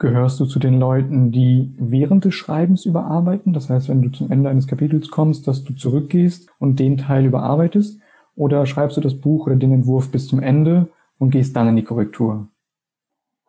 Gehörst 0.00 0.38
du 0.38 0.46
zu 0.46 0.60
den 0.60 0.78
Leuten, 0.78 1.32
die 1.32 1.74
während 1.76 2.24
des 2.24 2.34
Schreibens 2.34 2.84
überarbeiten? 2.84 3.52
Das 3.52 3.68
heißt, 3.68 3.88
wenn 3.88 4.00
du 4.00 4.10
zum 4.10 4.30
Ende 4.30 4.48
eines 4.48 4.68
Kapitels 4.68 5.10
kommst, 5.10 5.48
dass 5.48 5.64
du 5.64 5.74
zurückgehst 5.74 6.48
und 6.60 6.78
den 6.78 6.98
Teil 6.98 7.26
überarbeitest? 7.26 7.98
Oder 8.36 8.64
schreibst 8.66 8.96
du 8.96 9.00
das 9.00 9.20
Buch 9.20 9.46
oder 9.46 9.56
den 9.56 9.72
Entwurf 9.72 10.12
bis 10.12 10.28
zum 10.28 10.40
Ende 10.40 10.88
und 11.18 11.30
gehst 11.30 11.56
dann 11.56 11.68
in 11.68 11.76
die 11.76 11.82
Korrektur? 11.82 12.48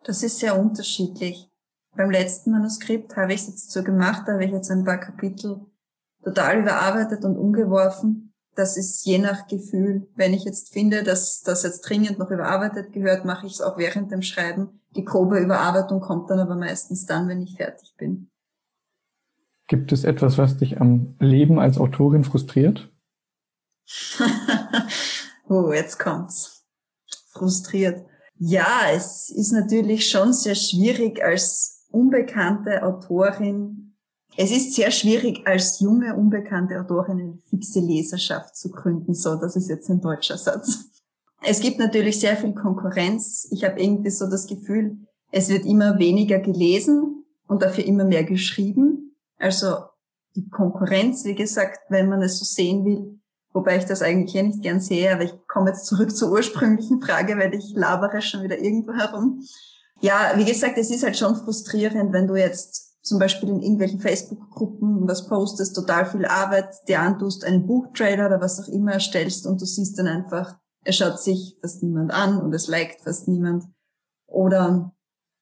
Das 0.02 0.24
ist 0.24 0.40
sehr 0.40 0.58
unterschiedlich. 0.58 1.48
Beim 1.96 2.10
letzten 2.10 2.50
Manuskript 2.50 3.16
habe 3.16 3.32
ich 3.32 3.42
es 3.42 3.46
jetzt 3.46 3.70
so 3.70 3.84
gemacht, 3.84 4.24
da 4.26 4.32
habe 4.32 4.44
ich 4.44 4.50
jetzt 4.50 4.70
ein 4.70 4.84
paar 4.84 4.98
Kapitel 4.98 5.60
total 6.24 6.62
überarbeitet 6.62 7.24
und 7.24 7.36
umgeworfen. 7.36 8.29
Das 8.54 8.76
ist 8.76 9.04
je 9.06 9.18
nach 9.18 9.46
Gefühl. 9.46 10.08
Wenn 10.14 10.34
ich 10.34 10.44
jetzt 10.44 10.72
finde, 10.72 11.02
dass 11.02 11.40
das 11.40 11.62
jetzt 11.62 11.82
dringend 11.82 12.18
noch 12.18 12.30
überarbeitet 12.30 12.92
gehört, 12.92 13.24
mache 13.24 13.46
ich 13.46 13.54
es 13.54 13.60
auch 13.60 13.78
während 13.78 14.10
dem 14.10 14.22
Schreiben 14.22 14.80
die 14.96 15.04
grobe 15.04 15.38
Überarbeitung 15.38 16.00
kommt 16.00 16.30
dann 16.30 16.40
aber 16.40 16.56
meistens 16.56 17.06
dann, 17.06 17.28
wenn 17.28 17.42
ich 17.42 17.56
fertig 17.56 17.94
bin. 17.96 18.30
Gibt 19.68 19.92
es 19.92 20.04
etwas, 20.04 20.36
was 20.36 20.56
dich 20.56 20.80
am 20.80 21.14
Leben 21.20 21.60
als 21.60 21.78
Autorin 21.78 22.24
frustriert? 22.24 22.92
oh, 25.48 25.72
jetzt 25.72 25.98
kommt's. 25.98 26.66
Frustriert. 27.28 28.04
Ja, 28.36 28.90
es 28.92 29.30
ist 29.30 29.52
natürlich 29.52 30.08
schon 30.08 30.32
sehr 30.32 30.56
schwierig 30.56 31.22
als 31.22 31.86
unbekannte 31.92 32.82
Autorin. 32.82 33.89
Es 34.36 34.50
ist 34.50 34.74
sehr 34.74 34.90
schwierig 34.90 35.46
als 35.46 35.80
junge, 35.80 36.14
unbekannte 36.16 36.80
Autorin 36.80 37.20
eine 37.20 37.38
fixe 37.48 37.80
Leserschaft 37.80 38.56
zu 38.56 38.70
gründen. 38.70 39.14
So, 39.14 39.36
das 39.36 39.56
ist 39.56 39.68
jetzt 39.68 39.90
ein 39.90 40.00
deutscher 40.00 40.38
Satz. 40.38 40.90
Es 41.42 41.60
gibt 41.60 41.78
natürlich 41.78 42.20
sehr 42.20 42.36
viel 42.36 42.54
Konkurrenz. 42.54 43.48
Ich 43.50 43.64
habe 43.64 43.80
irgendwie 43.80 44.10
so 44.10 44.28
das 44.28 44.46
Gefühl, 44.46 44.98
es 45.32 45.48
wird 45.48 45.64
immer 45.64 45.98
weniger 45.98 46.38
gelesen 46.38 47.24
und 47.46 47.62
dafür 47.62 47.84
immer 47.84 48.04
mehr 48.04 48.24
geschrieben. 48.24 49.16
Also 49.38 49.76
die 50.36 50.48
Konkurrenz, 50.48 51.24
wie 51.24 51.34
gesagt, 51.34 51.80
wenn 51.88 52.08
man 52.08 52.22
es 52.22 52.38
so 52.38 52.44
sehen 52.44 52.84
will, 52.84 53.20
wobei 53.52 53.78
ich 53.78 53.84
das 53.84 54.02
eigentlich 54.02 54.32
hier 54.32 54.42
nicht 54.42 54.62
gern 54.62 54.80
sehe, 54.80 55.12
aber 55.12 55.24
ich 55.24 55.34
komme 55.48 55.70
jetzt 55.70 55.86
zurück 55.86 56.14
zur 56.14 56.30
ursprünglichen 56.30 57.00
Frage, 57.00 57.36
weil 57.38 57.54
ich 57.54 57.72
labere 57.74 58.22
schon 58.22 58.42
wieder 58.42 58.58
irgendwo 58.58 58.92
herum. 58.92 59.42
Ja, 60.00 60.32
wie 60.36 60.44
gesagt, 60.44 60.78
es 60.78 60.90
ist 60.90 61.02
halt 61.02 61.16
schon 61.16 61.36
frustrierend, 61.36 62.12
wenn 62.12 62.28
du 62.28 62.36
jetzt 62.36 62.89
zum 63.02 63.18
Beispiel 63.18 63.48
in 63.48 63.62
irgendwelchen 63.62 64.00
Facebook-Gruppen 64.00 65.08
was 65.08 65.26
postest, 65.26 65.74
total 65.74 66.06
viel 66.06 66.26
Arbeit, 66.26 66.74
dir 66.88 67.00
antust, 67.00 67.44
einen 67.44 67.66
Buchtrailer 67.66 68.26
oder 68.26 68.40
was 68.40 68.60
auch 68.60 68.68
immer 68.68 68.92
erstellst 68.92 69.46
und 69.46 69.60
du 69.60 69.64
siehst 69.64 69.98
dann 69.98 70.06
einfach, 70.06 70.58
es 70.84 70.96
schaut 70.96 71.20
sich 71.20 71.56
fast 71.60 71.82
niemand 71.82 72.12
an 72.12 72.40
und 72.40 72.54
es 72.54 72.68
liked 72.68 73.00
fast 73.02 73.28
niemand. 73.28 73.64
Oder 74.26 74.92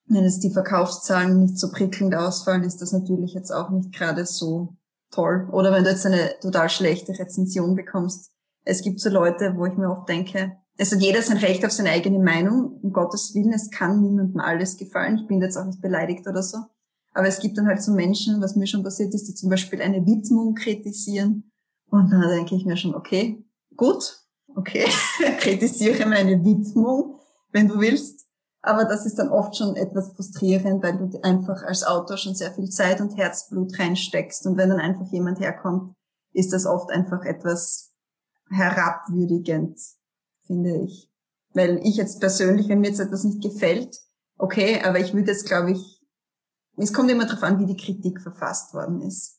wenn 0.06 0.24
es 0.24 0.40
die 0.40 0.50
Verkaufszahlen 0.50 1.40
nicht 1.40 1.58
so 1.58 1.70
prickelnd 1.70 2.14
ausfallen, 2.14 2.64
ist 2.64 2.80
das 2.80 2.92
natürlich 2.92 3.34
jetzt 3.34 3.50
auch 3.50 3.70
nicht 3.70 3.92
gerade 3.92 4.24
so 4.24 4.76
toll. 5.10 5.48
Oder 5.52 5.72
wenn 5.72 5.84
du 5.84 5.90
jetzt 5.90 6.06
eine 6.06 6.34
total 6.40 6.68
schlechte 6.68 7.18
Rezension 7.18 7.74
bekommst. 7.74 8.30
Es 8.64 8.82
gibt 8.82 9.00
so 9.00 9.10
Leute, 9.10 9.54
wo 9.56 9.66
ich 9.66 9.76
mir 9.76 9.90
oft 9.90 10.08
denke, 10.08 10.56
es 10.76 10.92
hat 10.92 11.00
jeder 11.00 11.22
sein 11.22 11.38
Recht 11.38 11.64
auf 11.64 11.72
seine 11.72 11.90
eigene 11.90 12.20
Meinung. 12.20 12.78
Um 12.82 12.92
Gottes 12.92 13.34
Willen, 13.34 13.52
es 13.52 13.70
kann 13.70 14.00
niemandem 14.00 14.40
alles 14.40 14.76
gefallen. 14.76 15.18
Ich 15.18 15.26
bin 15.26 15.42
jetzt 15.42 15.56
auch 15.56 15.64
nicht 15.64 15.80
beleidigt 15.80 16.26
oder 16.26 16.42
so. 16.42 16.58
Aber 17.12 17.26
es 17.26 17.40
gibt 17.40 17.58
dann 17.58 17.66
halt 17.66 17.82
so 17.82 17.92
Menschen, 17.92 18.40
was 18.40 18.56
mir 18.56 18.66
schon 18.66 18.82
passiert 18.82 19.14
ist, 19.14 19.28
die 19.28 19.34
zum 19.34 19.50
Beispiel 19.50 19.80
eine 19.82 20.04
Widmung 20.06 20.54
kritisieren. 20.54 21.50
Und 21.90 22.10
dann 22.10 22.28
denke 22.28 22.54
ich 22.54 22.64
mir 22.64 22.76
schon, 22.76 22.94
okay, 22.94 23.44
gut, 23.76 24.22
okay, 24.54 24.86
kritisiere 25.38 26.06
meine 26.06 26.44
Widmung, 26.44 27.18
wenn 27.50 27.68
du 27.68 27.80
willst. 27.80 28.26
Aber 28.60 28.84
das 28.84 29.06
ist 29.06 29.18
dann 29.18 29.30
oft 29.30 29.56
schon 29.56 29.76
etwas 29.76 30.12
frustrierend, 30.14 30.82
weil 30.82 30.98
du 30.98 31.18
einfach 31.22 31.62
als 31.62 31.84
Autor 31.84 32.16
schon 32.16 32.34
sehr 32.34 32.52
viel 32.52 32.68
Zeit 32.68 33.00
und 33.00 33.16
Herzblut 33.16 33.78
reinsteckst. 33.78 34.46
Und 34.46 34.56
wenn 34.56 34.68
dann 34.68 34.80
einfach 34.80 35.10
jemand 35.12 35.40
herkommt, 35.40 35.94
ist 36.32 36.52
das 36.52 36.66
oft 36.66 36.90
einfach 36.90 37.24
etwas 37.24 37.92
herabwürdigend, 38.50 39.78
finde 40.46 40.82
ich. 40.82 41.10
Weil 41.54 41.78
ich 41.82 41.96
jetzt 41.96 42.20
persönlich, 42.20 42.68
wenn 42.68 42.80
mir 42.80 42.88
jetzt 42.88 43.00
etwas 43.00 43.24
nicht 43.24 43.42
gefällt, 43.42 43.96
okay, 44.36 44.82
aber 44.82 44.98
ich 44.98 45.14
würde 45.14 45.30
jetzt, 45.30 45.46
glaube 45.46 45.72
ich, 45.72 45.97
es 46.78 46.92
kommt 46.92 47.10
immer 47.10 47.26
darauf 47.26 47.42
an, 47.42 47.58
wie 47.58 47.66
die 47.66 47.76
Kritik 47.76 48.20
verfasst 48.20 48.74
worden 48.74 49.00
ist 49.02 49.38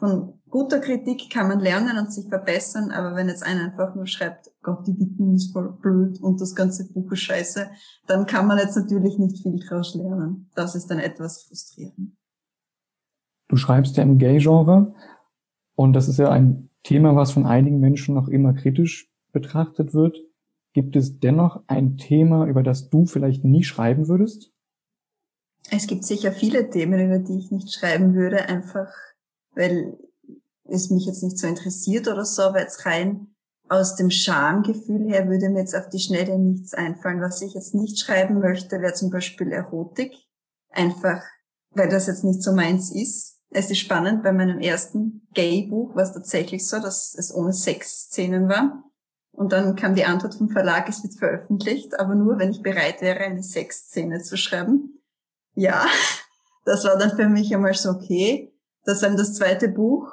von 0.00 0.40
guter 0.48 0.80
Kritik 0.80 1.30
kann 1.30 1.46
man 1.46 1.60
lernen 1.60 1.98
und 1.98 2.12
sich 2.12 2.26
verbessern, 2.26 2.90
aber 2.90 3.14
wenn 3.14 3.28
jetzt 3.28 3.44
einer 3.44 3.64
einfach 3.64 3.94
nur 3.94 4.06
schreibt, 4.06 4.50
Gott, 4.62 4.86
die 4.86 4.98
Widmung 4.98 5.34
ist 5.34 5.52
voll 5.52 5.72
blöd 5.80 6.18
und 6.20 6.40
das 6.40 6.54
ganze 6.56 6.90
Buch 6.90 7.12
ist 7.12 7.20
scheiße, 7.20 7.70
dann 8.06 8.26
kann 8.26 8.46
man 8.46 8.58
jetzt 8.58 8.76
natürlich 8.76 9.18
nicht 9.18 9.42
viel 9.42 9.60
daraus 9.60 9.94
lernen. 9.94 10.50
Das 10.54 10.74
ist 10.74 10.86
dann 10.86 10.98
etwas 10.98 11.42
frustrierend. 11.42 12.16
Du 13.48 13.56
schreibst 13.56 13.96
ja 13.98 14.02
im 14.02 14.18
Gay-Genre 14.18 14.94
und 15.74 15.92
das 15.92 16.08
ist 16.08 16.18
ja 16.18 16.30
ein 16.30 16.70
Thema, 16.82 17.14
was 17.14 17.32
von 17.32 17.46
einigen 17.46 17.78
Menschen 17.78 18.14
noch 18.14 18.28
immer 18.28 18.54
kritisch 18.54 19.12
betrachtet 19.32 19.92
wird. 19.92 20.16
Gibt 20.72 20.96
es 20.96 21.18
dennoch 21.18 21.62
ein 21.66 21.98
Thema, 21.98 22.46
über 22.46 22.62
das 22.62 22.88
du 22.88 23.04
vielleicht 23.04 23.44
nie 23.44 23.64
schreiben 23.64 24.08
würdest? 24.08 24.50
Es 25.70 25.86
gibt 25.86 26.04
sicher 26.04 26.32
viele 26.32 26.70
Themen, 26.70 27.06
über 27.06 27.18
die 27.18 27.38
ich 27.38 27.50
nicht 27.50 27.72
schreiben 27.72 28.14
würde, 28.14 28.48
einfach 28.48 28.88
weil 29.54 29.98
es 30.64 30.90
mich 30.90 31.06
jetzt 31.06 31.22
nicht 31.22 31.38
so 31.38 31.46
interessiert 31.46 32.08
oder 32.08 32.24
so, 32.24 32.42
aber 32.42 32.60
jetzt 32.60 32.86
rein 32.86 33.34
aus 33.68 33.94
dem 33.94 34.10
Schamgefühl 34.10 35.08
her 35.08 35.28
würde 35.28 35.48
mir 35.48 35.60
jetzt 35.60 35.76
auf 35.76 35.88
die 35.88 36.00
Schnelle 36.00 36.38
nichts 36.38 36.74
einfallen. 36.74 37.20
Was 37.20 37.40
ich 37.40 37.54
jetzt 37.54 37.74
nicht 37.74 38.00
schreiben 38.00 38.40
möchte, 38.40 38.80
wäre 38.80 38.94
zum 38.94 39.10
Beispiel 39.10 39.52
Erotik. 39.52 40.12
Einfach, 40.70 41.22
weil 41.70 41.88
das 41.88 42.08
jetzt 42.08 42.24
nicht 42.24 42.42
so 42.42 42.52
meins 42.52 42.90
ist. 42.90 43.38
Es 43.50 43.70
ist 43.70 43.78
spannend, 43.78 44.22
bei 44.22 44.32
meinem 44.32 44.58
ersten 44.58 45.26
Gay-Buch 45.34 45.94
war 45.94 46.02
es 46.02 46.12
tatsächlich 46.12 46.68
so, 46.68 46.80
dass 46.80 47.14
es 47.16 47.34
ohne 47.34 47.52
Sexszenen 47.52 48.48
war. 48.48 48.84
Und 49.32 49.52
dann 49.52 49.76
kam 49.76 49.94
die 49.94 50.04
Antwort 50.04 50.34
vom 50.34 50.50
Verlag, 50.50 50.88
es 50.88 51.02
wird 51.02 51.14
veröffentlicht, 51.14 51.98
aber 51.98 52.14
nur, 52.14 52.38
wenn 52.38 52.50
ich 52.50 52.62
bereit 52.62 53.00
wäre, 53.00 53.20
eine 53.20 53.42
Sexszene 53.42 54.20
zu 54.20 54.36
schreiben. 54.36 54.99
Ja, 55.54 55.86
das 56.64 56.84
war 56.84 56.96
dann 56.96 57.16
für 57.16 57.28
mich 57.28 57.54
einmal 57.54 57.74
so, 57.74 57.90
okay, 57.90 58.52
das 58.84 59.02
war 59.02 59.08
dann 59.08 59.18
das 59.18 59.34
zweite 59.34 59.68
Buch 59.68 60.12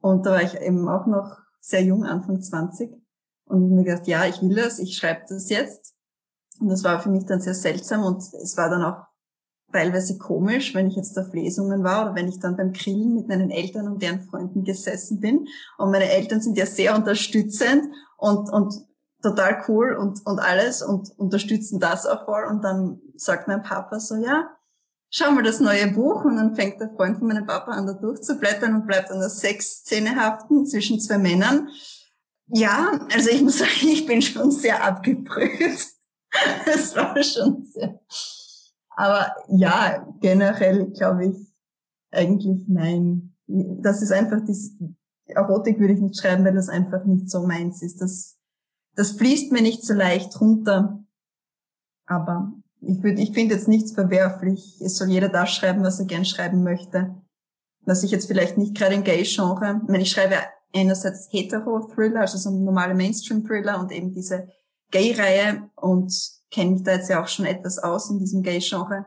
und 0.00 0.26
da 0.26 0.32
war 0.32 0.42
ich 0.42 0.54
eben 0.60 0.88
auch 0.88 1.06
noch 1.06 1.38
sehr 1.60 1.82
jung, 1.82 2.04
Anfang 2.04 2.40
20. 2.40 2.92
Und 3.46 3.64
ich 3.64 3.70
mir 3.70 3.84
gedacht, 3.84 4.06
ja, 4.06 4.24
ich 4.24 4.40
will 4.42 4.54
das, 4.54 4.78
ich 4.78 4.96
schreibe 4.96 5.22
das 5.28 5.50
jetzt. 5.50 5.94
Und 6.60 6.68
das 6.68 6.84
war 6.84 7.00
für 7.00 7.10
mich 7.10 7.26
dann 7.26 7.40
sehr 7.40 7.54
seltsam 7.54 8.04
und 8.04 8.18
es 8.18 8.56
war 8.56 8.70
dann 8.70 8.82
auch 8.82 9.06
teilweise 9.72 10.16
komisch, 10.16 10.74
wenn 10.74 10.86
ich 10.86 10.96
jetzt 10.96 11.18
auf 11.18 11.32
Lesungen 11.32 11.84
war 11.84 12.06
oder 12.06 12.14
wenn 12.14 12.28
ich 12.28 12.40
dann 12.40 12.56
beim 12.56 12.72
Grillen 12.72 13.14
mit 13.14 13.28
meinen 13.28 13.50
Eltern 13.50 13.88
und 13.88 14.00
deren 14.00 14.22
Freunden 14.22 14.64
gesessen 14.64 15.20
bin. 15.20 15.46
Und 15.76 15.90
meine 15.90 16.10
Eltern 16.10 16.40
sind 16.40 16.56
ja 16.56 16.66
sehr 16.66 16.94
unterstützend 16.94 17.84
und, 18.16 18.50
und 18.50 18.74
total 19.22 19.62
cool 19.68 19.96
und, 19.96 20.24
und 20.24 20.38
alles 20.38 20.82
und 20.82 21.10
unterstützen 21.18 21.80
das 21.80 22.06
auch 22.06 22.24
voll. 22.24 22.44
Und 22.48 22.62
dann 22.62 23.00
sagt 23.16 23.48
mein 23.48 23.62
Papa 23.62 24.00
so, 24.00 24.16
ja, 24.16 24.48
schau 25.16 25.30
mal 25.30 25.42
das 25.42 25.60
neue 25.60 25.90
Buch 25.92 26.24
und 26.24 26.36
dann 26.36 26.54
fängt 26.54 26.80
der 26.80 26.90
Freund 26.90 27.18
von 27.18 27.28
meinem 27.28 27.46
Papa 27.46 27.72
an, 27.72 27.86
da 27.86 27.94
durchzublättern 27.94 28.74
und 28.74 28.86
bleibt 28.86 29.10
an 29.10 29.18
der 29.18 29.30
Sexszene 29.30 30.14
haften 30.16 30.66
zwischen 30.66 31.00
zwei 31.00 31.16
Männern. 31.16 31.68
Ja, 32.48 33.00
also 33.12 33.30
ich 33.30 33.42
muss 33.42 33.58
sagen, 33.58 33.88
ich 33.88 34.06
bin 34.06 34.20
schon 34.20 34.50
sehr 34.50 34.84
abgebrüht. 34.84 35.86
Es 36.66 36.94
war 36.94 37.22
schon 37.22 37.64
sehr. 37.64 37.98
Aber 38.90 39.34
ja, 39.48 40.06
generell 40.20 40.90
glaube 40.90 41.28
ich 41.28 41.54
eigentlich 42.10 42.64
nein. 42.68 43.34
Das 43.46 44.02
ist 44.02 44.12
einfach 44.12 44.44
dieses, 44.44 44.76
Erotik 45.26 45.78
würde 45.78 45.94
ich 45.94 46.00
nicht 46.00 46.20
schreiben, 46.20 46.44
weil 46.44 46.54
das 46.54 46.68
einfach 46.68 47.04
nicht 47.04 47.30
so 47.30 47.46
meins 47.46 47.82
ist. 47.82 48.02
Das, 48.02 48.38
das 48.94 49.12
fließt 49.12 49.50
mir 49.50 49.62
nicht 49.62 49.82
so 49.82 49.94
leicht 49.94 50.38
runter. 50.40 51.02
Aber 52.06 52.52
ich 52.86 53.02
würde, 53.02 53.20
ich 53.20 53.32
finde 53.32 53.54
jetzt 53.54 53.68
nichts 53.68 53.92
verwerflich. 53.92 54.80
Es 54.80 54.96
soll 54.96 55.08
jeder 55.08 55.28
das 55.28 55.50
schreiben, 55.50 55.82
was 55.82 55.98
er 55.98 56.06
gern 56.06 56.24
schreiben 56.24 56.62
möchte. 56.62 57.14
Was 57.84 58.02
ich 58.02 58.10
jetzt 58.10 58.26
vielleicht 58.26 58.58
nicht 58.58 58.76
gerade 58.76 58.94
im 58.94 59.04
Gay-Genre, 59.04 59.80
wenn 59.86 60.00
ich 60.00 60.10
schreibe 60.10 60.36
einerseits 60.74 61.28
Hetero-Thriller, 61.30 62.20
also 62.20 62.38
so 62.38 62.50
normale 62.50 62.94
Mainstream-Thriller 62.94 63.78
und 63.80 63.92
eben 63.92 64.12
diese 64.12 64.48
Gay-Reihe 64.90 65.70
und 65.76 66.12
kenne 66.50 66.72
mich 66.72 66.82
da 66.82 66.92
jetzt 66.92 67.08
ja 67.08 67.22
auch 67.22 67.28
schon 67.28 67.46
etwas 67.46 67.78
aus 67.78 68.10
in 68.10 68.18
diesem 68.18 68.42
Gay-Genre. 68.42 69.06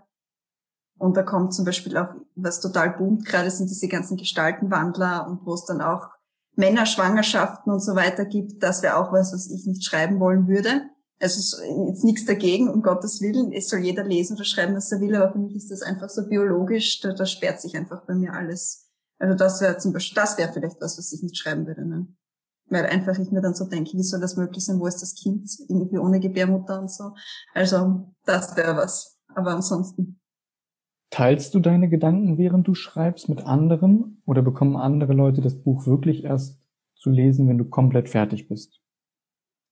Und 0.97 1.15
da 1.15 1.23
kommt 1.23 1.53
zum 1.53 1.65
Beispiel 1.65 1.97
auch, 1.97 2.09
was 2.35 2.59
total 2.59 2.91
boomt, 2.91 3.25
gerade 3.25 3.49
sind 3.49 3.69
diese 3.69 3.87
ganzen 3.87 4.17
Gestaltenwandler 4.17 5.27
und 5.27 5.45
wo 5.45 5.53
es 5.53 5.65
dann 5.65 5.81
auch 5.81 6.09
Männerschwangerschaften 6.55 7.71
und 7.71 7.79
so 7.79 7.95
weiter 7.95 8.25
gibt. 8.25 8.61
Das 8.61 8.81
wäre 8.81 8.97
auch 8.97 9.13
was, 9.13 9.33
was 9.33 9.49
ich 9.49 9.65
nicht 9.65 9.85
schreiben 9.85 10.19
wollen 10.19 10.47
würde. 10.47 10.89
Also 11.21 11.61
jetzt 11.87 12.03
nichts 12.03 12.25
dagegen, 12.25 12.69
um 12.69 12.81
Gottes 12.81 13.21
Willen. 13.21 13.51
Es 13.51 13.67
soll 13.67 13.79
jeder 13.79 14.05
lesen 14.05 14.35
oder 14.35 14.45
schreiben, 14.45 14.75
was 14.75 14.91
er 14.91 15.01
will, 15.01 15.15
aber 15.15 15.33
für 15.33 15.39
mich 15.39 15.55
ist 15.55 15.69
das 15.69 15.81
einfach 15.81 16.09
so 16.09 16.27
biologisch, 16.27 17.01
da, 17.01 17.13
da 17.13 17.25
sperrt 17.25 17.59
sich 17.59 17.75
einfach 17.75 18.05
bei 18.05 18.15
mir 18.15 18.33
alles. 18.33 18.89
Also 19.19 19.35
das 19.35 19.59
wäre 19.59 19.77
zum 19.77 19.91
Beispiel, 19.91 20.15
das 20.15 20.37
wäre 20.37 20.53
vielleicht 20.53 20.79
was, 20.79 20.97
was 20.97 21.11
ich 21.11 21.21
nicht 21.21 21.37
schreiben 21.37 21.67
würde. 21.67 21.85
Ne? 21.85 22.07
Weil 22.69 22.85
einfach 22.85 23.19
ich 23.19 23.31
mir 23.31 23.41
dann 23.41 23.53
so 23.53 23.65
denke, 23.65 23.97
wie 23.97 24.03
soll 24.03 24.21
das 24.21 24.37
möglich 24.37 24.63
sein, 24.63 24.79
wo 24.79 24.87
ist 24.87 25.01
das 25.01 25.15
Kind, 25.15 25.49
irgendwie 25.67 25.97
ohne 25.97 26.21
Gebärmutter 26.21 26.79
und 26.79 26.89
so. 26.89 27.11
Also 27.53 28.13
das 28.25 28.55
wäre 28.55 28.77
was. 28.77 29.19
Aber 29.35 29.51
ansonsten. 29.51 30.21
Teilst 31.09 31.53
du 31.53 31.59
deine 31.59 31.89
Gedanken, 31.89 32.37
während 32.37 32.67
du 32.67 32.75
schreibst, 32.75 33.27
mit 33.27 33.45
anderen? 33.45 34.21
Oder 34.25 34.41
bekommen 34.41 34.77
andere 34.77 35.13
Leute 35.13 35.41
das 35.41 35.61
Buch 35.61 35.85
wirklich 35.85 36.23
erst 36.23 36.61
zu 36.95 37.09
lesen, 37.09 37.47
wenn 37.49 37.57
du 37.57 37.65
komplett 37.65 38.09
fertig 38.09 38.47
bist? 38.47 38.79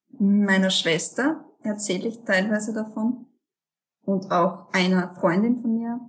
Meiner 0.10 0.70
Schwester 0.70 1.46
erzähle 1.62 2.08
ich 2.08 2.24
teilweise 2.24 2.74
davon 2.74 3.26
und 4.04 4.32
auch 4.32 4.72
einer 4.74 5.14
Freundin 5.16 5.60
von 5.60 5.74
mir, 5.74 6.00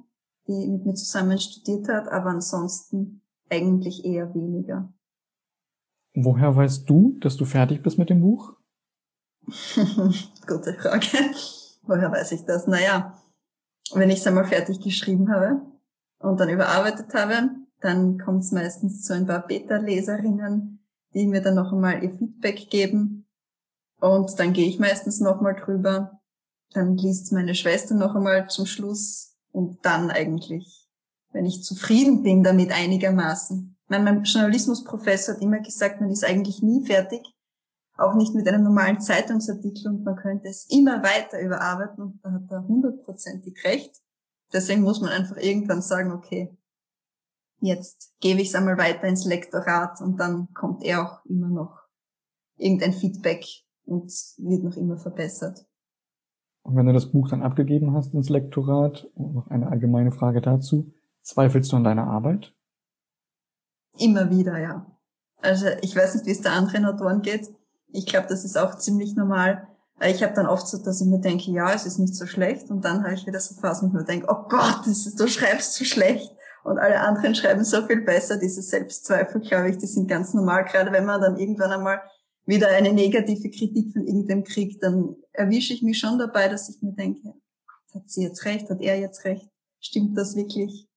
die 0.47 0.67
mit 0.67 0.87
mir 0.87 0.95
zusammen 0.95 1.39
studiert 1.39 1.89
hat, 1.89 2.09
aber 2.09 2.31
ansonsten 2.31 3.23
eigentlich 3.51 4.05
eher 4.05 4.35
weniger. 4.35 4.93
Woher 6.15 6.55
weißt 6.55 6.89
du, 6.89 7.17
dass 7.21 7.37
du 7.37 7.45
fertig 7.45 7.83
bist 7.83 7.99
mit 7.99 8.11
dem 8.11 8.21
Buch? 8.21 8.55
Gute 10.47 10.75
Frage. 10.75 11.07
Woher 11.83 12.11
weiß 12.11 12.33
ich 12.33 12.45
das? 12.45 12.67
Naja, 12.67 13.19
wenn 13.93 14.11
ich 14.11 14.19
es 14.19 14.27
einmal 14.27 14.47
fertig 14.47 14.81
geschrieben 14.81 15.31
habe 15.33 15.63
und 16.19 16.39
dann 16.41 16.51
überarbeitet 16.51 17.15
habe, 17.15 17.51
dann 17.81 18.19
kommt 18.19 18.43
es 18.43 18.53
meistens 18.53 19.05
zu 19.05 19.15
ein 19.15 19.27
paar 19.27 19.47
Beta-Leserinnen, 19.47 20.81
die 21.15 21.27
mir 21.27 21.41
dann 21.41 21.55
noch 21.55 21.73
einmal 21.73 22.03
ihr 22.03 22.13
Feedback 22.13 22.69
geben. 22.71 23.28
Und 24.01 24.39
dann 24.39 24.53
gehe 24.53 24.69
ich 24.69 24.79
meistens 24.79 25.21
noch 25.21 25.41
mal 25.41 25.55
drüber. 25.55 26.21
Dann 26.73 26.97
liest 26.97 27.33
meine 27.33 27.55
Schwester 27.55 27.95
noch 27.95 28.15
einmal 28.15 28.49
zum 28.49 28.67
Schluss 28.67 29.37
und 29.53 29.85
dann 29.85 30.11
eigentlich, 30.11 30.89
wenn 31.33 31.47
ich 31.47 31.63
zufrieden 31.63 32.23
bin 32.23 32.43
damit 32.43 32.73
einigermaßen. 32.73 33.77
Mein 33.89 34.23
Journalismusprofessor 34.23 35.35
hat 35.35 35.43
immer 35.43 35.61
gesagt, 35.61 36.01
man 36.01 36.11
ist 36.11 36.25
eigentlich 36.25 36.63
nie 36.63 36.85
fertig, 36.85 37.23
auch 37.97 38.15
nicht 38.15 38.35
mit 38.35 38.47
einem 38.47 38.65
normalen 38.65 39.01
Zeitungsartikel 39.01 39.89
und 39.89 40.05
man 40.05 40.17
könnte 40.17 40.49
es 40.49 40.67
immer 40.71 41.03
weiter 41.03 41.41
überarbeiten 41.41 42.05
und 42.05 42.21
da 42.23 42.33
hat 42.33 42.51
er 42.51 42.69
hundertprozentig 42.69 43.65
recht. 43.65 43.97
Deswegen 44.53 44.83
muss 44.83 45.01
man 45.01 45.11
einfach 45.11 45.37
irgendwann 45.39 45.83
sagen, 45.83 46.13
okay, 46.13 46.57
jetzt 47.61 48.13
gebe 48.21 48.41
ich 48.41 48.49
es 48.49 48.55
einmal 48.55 48.79
weiter 48.79 49.05
ins 49.09 49.25
Lektorat 49.25 50.01
und 50.01 50.19
dann 50.19 50.53
kommt 50.53 50.85
er 50.85 51.03
auch 51.03 51.25
immer 51.25 51.49
noch 51.49 51.81
irgendein 52.57 52.93
Feedback 52.93 53.45
und 53.89 54.13
wird 54.39 54.63
noch 54.63 54.77
immer 54.77 54.99
verbessert. 54.99 55.67
Und 56.63 56.77
wenn 56.77 56.87
du 56.87 56.93
das 56.93 57.11
Buch 57.11 57.29
dann 57.31 57.43
abgegeben 57.43 57.95
hast 57.95 58.13
ins 58.13 58.29
Lektorat, 58.29 59.09
noch 59.17 59.47
eine 59.49 59.69
allgemeine 59.69 60.13
Frage 60.13 60.41
dazu, 60.41 60.93
zweifelst 61.23 61.73
du 61.73 61.77
an 61.77 61.85
deiner 61.85 62.07
Arbeit? 62.07 62.55
Immer 63.99 64.31
wieder, 64.31 64.59
ja. 64.59 64.87
Also 65.41 65.67
ich 65.83 65.97
weiß 65.97 66.15
nicht, 66.15 66.27
wie 66.27 66.33
es 66.33 66.43
der 66.43 66.53
anderen 66.53 66.85
Autoren 66.85 67.23
geht. 67.23 67.49
Ich 67.89 68.07
glaube, 68.07 68.27
das 68.29 68.45
ist 68.45 68.59
auch 68.59 68.77
ziemlich 68.77 69.17
normal. 69.17 69.67
Ich 70.01 70.23
habe 70.23 70.35
dann 70.35 70.47
oft 70.47 70.69
so, 70.69 70.79
dass 70.79 71.01
ich 71.01 71.07
mir 71.07 71.21
denke, 71.21 71.51
ja, 71.51 71.73
es 71.73 71.87
ist 71.87 71.99
nicht 71.99 72.15
so 72.15 72.27
schlecht. 72.27 72.71
Und 72.71 72.85
dann 72.85 73.03
habe 73.03 73.15
ich 73.15 73.27
wieder 73.27 73.41
so 73.41 73.55
Phasen, 73.55 73.89
wo 73.89 73.97
ich 73.97 74.01
mir 74.01 74.05
denke, 74.05 74.27
oh 74.29 74.47
Gott, 74.49 74.87
ist, 74.87 75.19
du 75.19 75.27
schreibst 75.27 75.75
so 75.75 75.85
schlecht. 75.85 76.33
Und 76.65 76.79
alle 76.79 77.01
anderen 77.01 77.35
schreiben 77.35 77.65
so 77.65 77.83
viel 77.87 78.03
besser. 78.03 78.37
Diese 78.37 78.63
Selbstzweifel, 78.63 79.41
glaube 79.41 79.71
ich, 79.71 79.79
die 79.79 79.87
sind 79.87 80.07
ganz 80.07 80.35
normal. 80.35 80.65
Gerade 80.65 80.93
wenn 80.93 81.07
man 81.07 81.21
dann 81.21 81.39
irgendwann 81.39 81.73
einmal 81.73 82.01
wieder 82.49 82.69
eine 82.69 82.93
negative 82.93 83.51
Kritik 83.51 83.93
von 83.93 84.07
irgendeinem 84.07 84.43
kriegt, 84.43 84.83
dann 84.83 85.17
erwische 85.33 85.75
ich 85.75 85.83
mich 85.83 85.99
schon 85.99 86.19
dabei, 86.19 86.49
dass 86.49 86.69
ich 86.71 86.81
mir 86.81 86.93
denke, 86.93 87.35
hat 87.95 88.09
sie 88.09 88.23
jetzt 88.23 88.45
recht, 88.47 88.71
hat 88.71 88.81
er 88.81 88.99
jetzt 88.99 89.25
recht? 89.25 89.49
Stimmt 89.81 90.17
das 90.17 90.35
wirklich? 90.35 90.89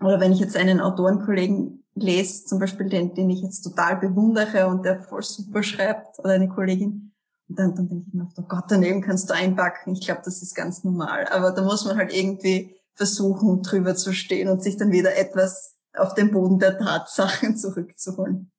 Oder 0.00 0.18
wenn 0.18 0.32
ich 0.32 0.40
jetzt 0.40 0.56
einen 0.56 0.80
Autorenkollegen 0.80 1.84
lese, 1.94 2.46
zum 2.46 2.58
Beispiel 2.58 2.88
den, 2.88 3.14
den 3.14 3.28
ich 3.28 3.42
jetzt 3.42 3.62
total 3.62 3.98
bewundere 3.98 4.66
und 4.66 4.84
der 4.84 5.02
voll 5.02 5.22
super 5.22 5.62
schreibt, 5.62 6.18
oder 6.18 6.30
eine 6.30 6.48
Kollegin, 6.48 7.12
und 7.48 7.58
dann, 7.58 7.74
dann 7.74 7.88
denke 7.88 8.06
ich 8.08 8.14
mir, 8.14 8.28
oh 8.34 8.42
Gott, 8.48 8.64
daneben 8.68 9.02
kannst 9.02 9.28
du 9.28 9.34
einpacken. 9.34 9.92
Ich 9.92 10.00
glaube, 10.00 10.22
das 10.24 10.40
ist 10.40 10.54
ganz 10.54 10.84
normal. 10.84 11.26
Aber 11.28 11.50
da 11.50 11.62
muss 11.62 11.84
man 11.84 11.98
halt 11.98 12.14
irgendwie 12.14 12.76
versuchen, 12.94 13.62
drüber 13.62 13.94
zu 13.94 14.14
stehen 14.14 14.48
und 14.48 14.62
sich 14.62 14.78
dann 14.78 14.90
wieder 14.90 15.16
etwas 15.18 15.76
auf 15.94 16.14
den 16.14 16.30
Boden 16.30 16.58
der 16.58 16.78
Tatsachen 16.78 17.56
zurückzuholen. 17.58 18.51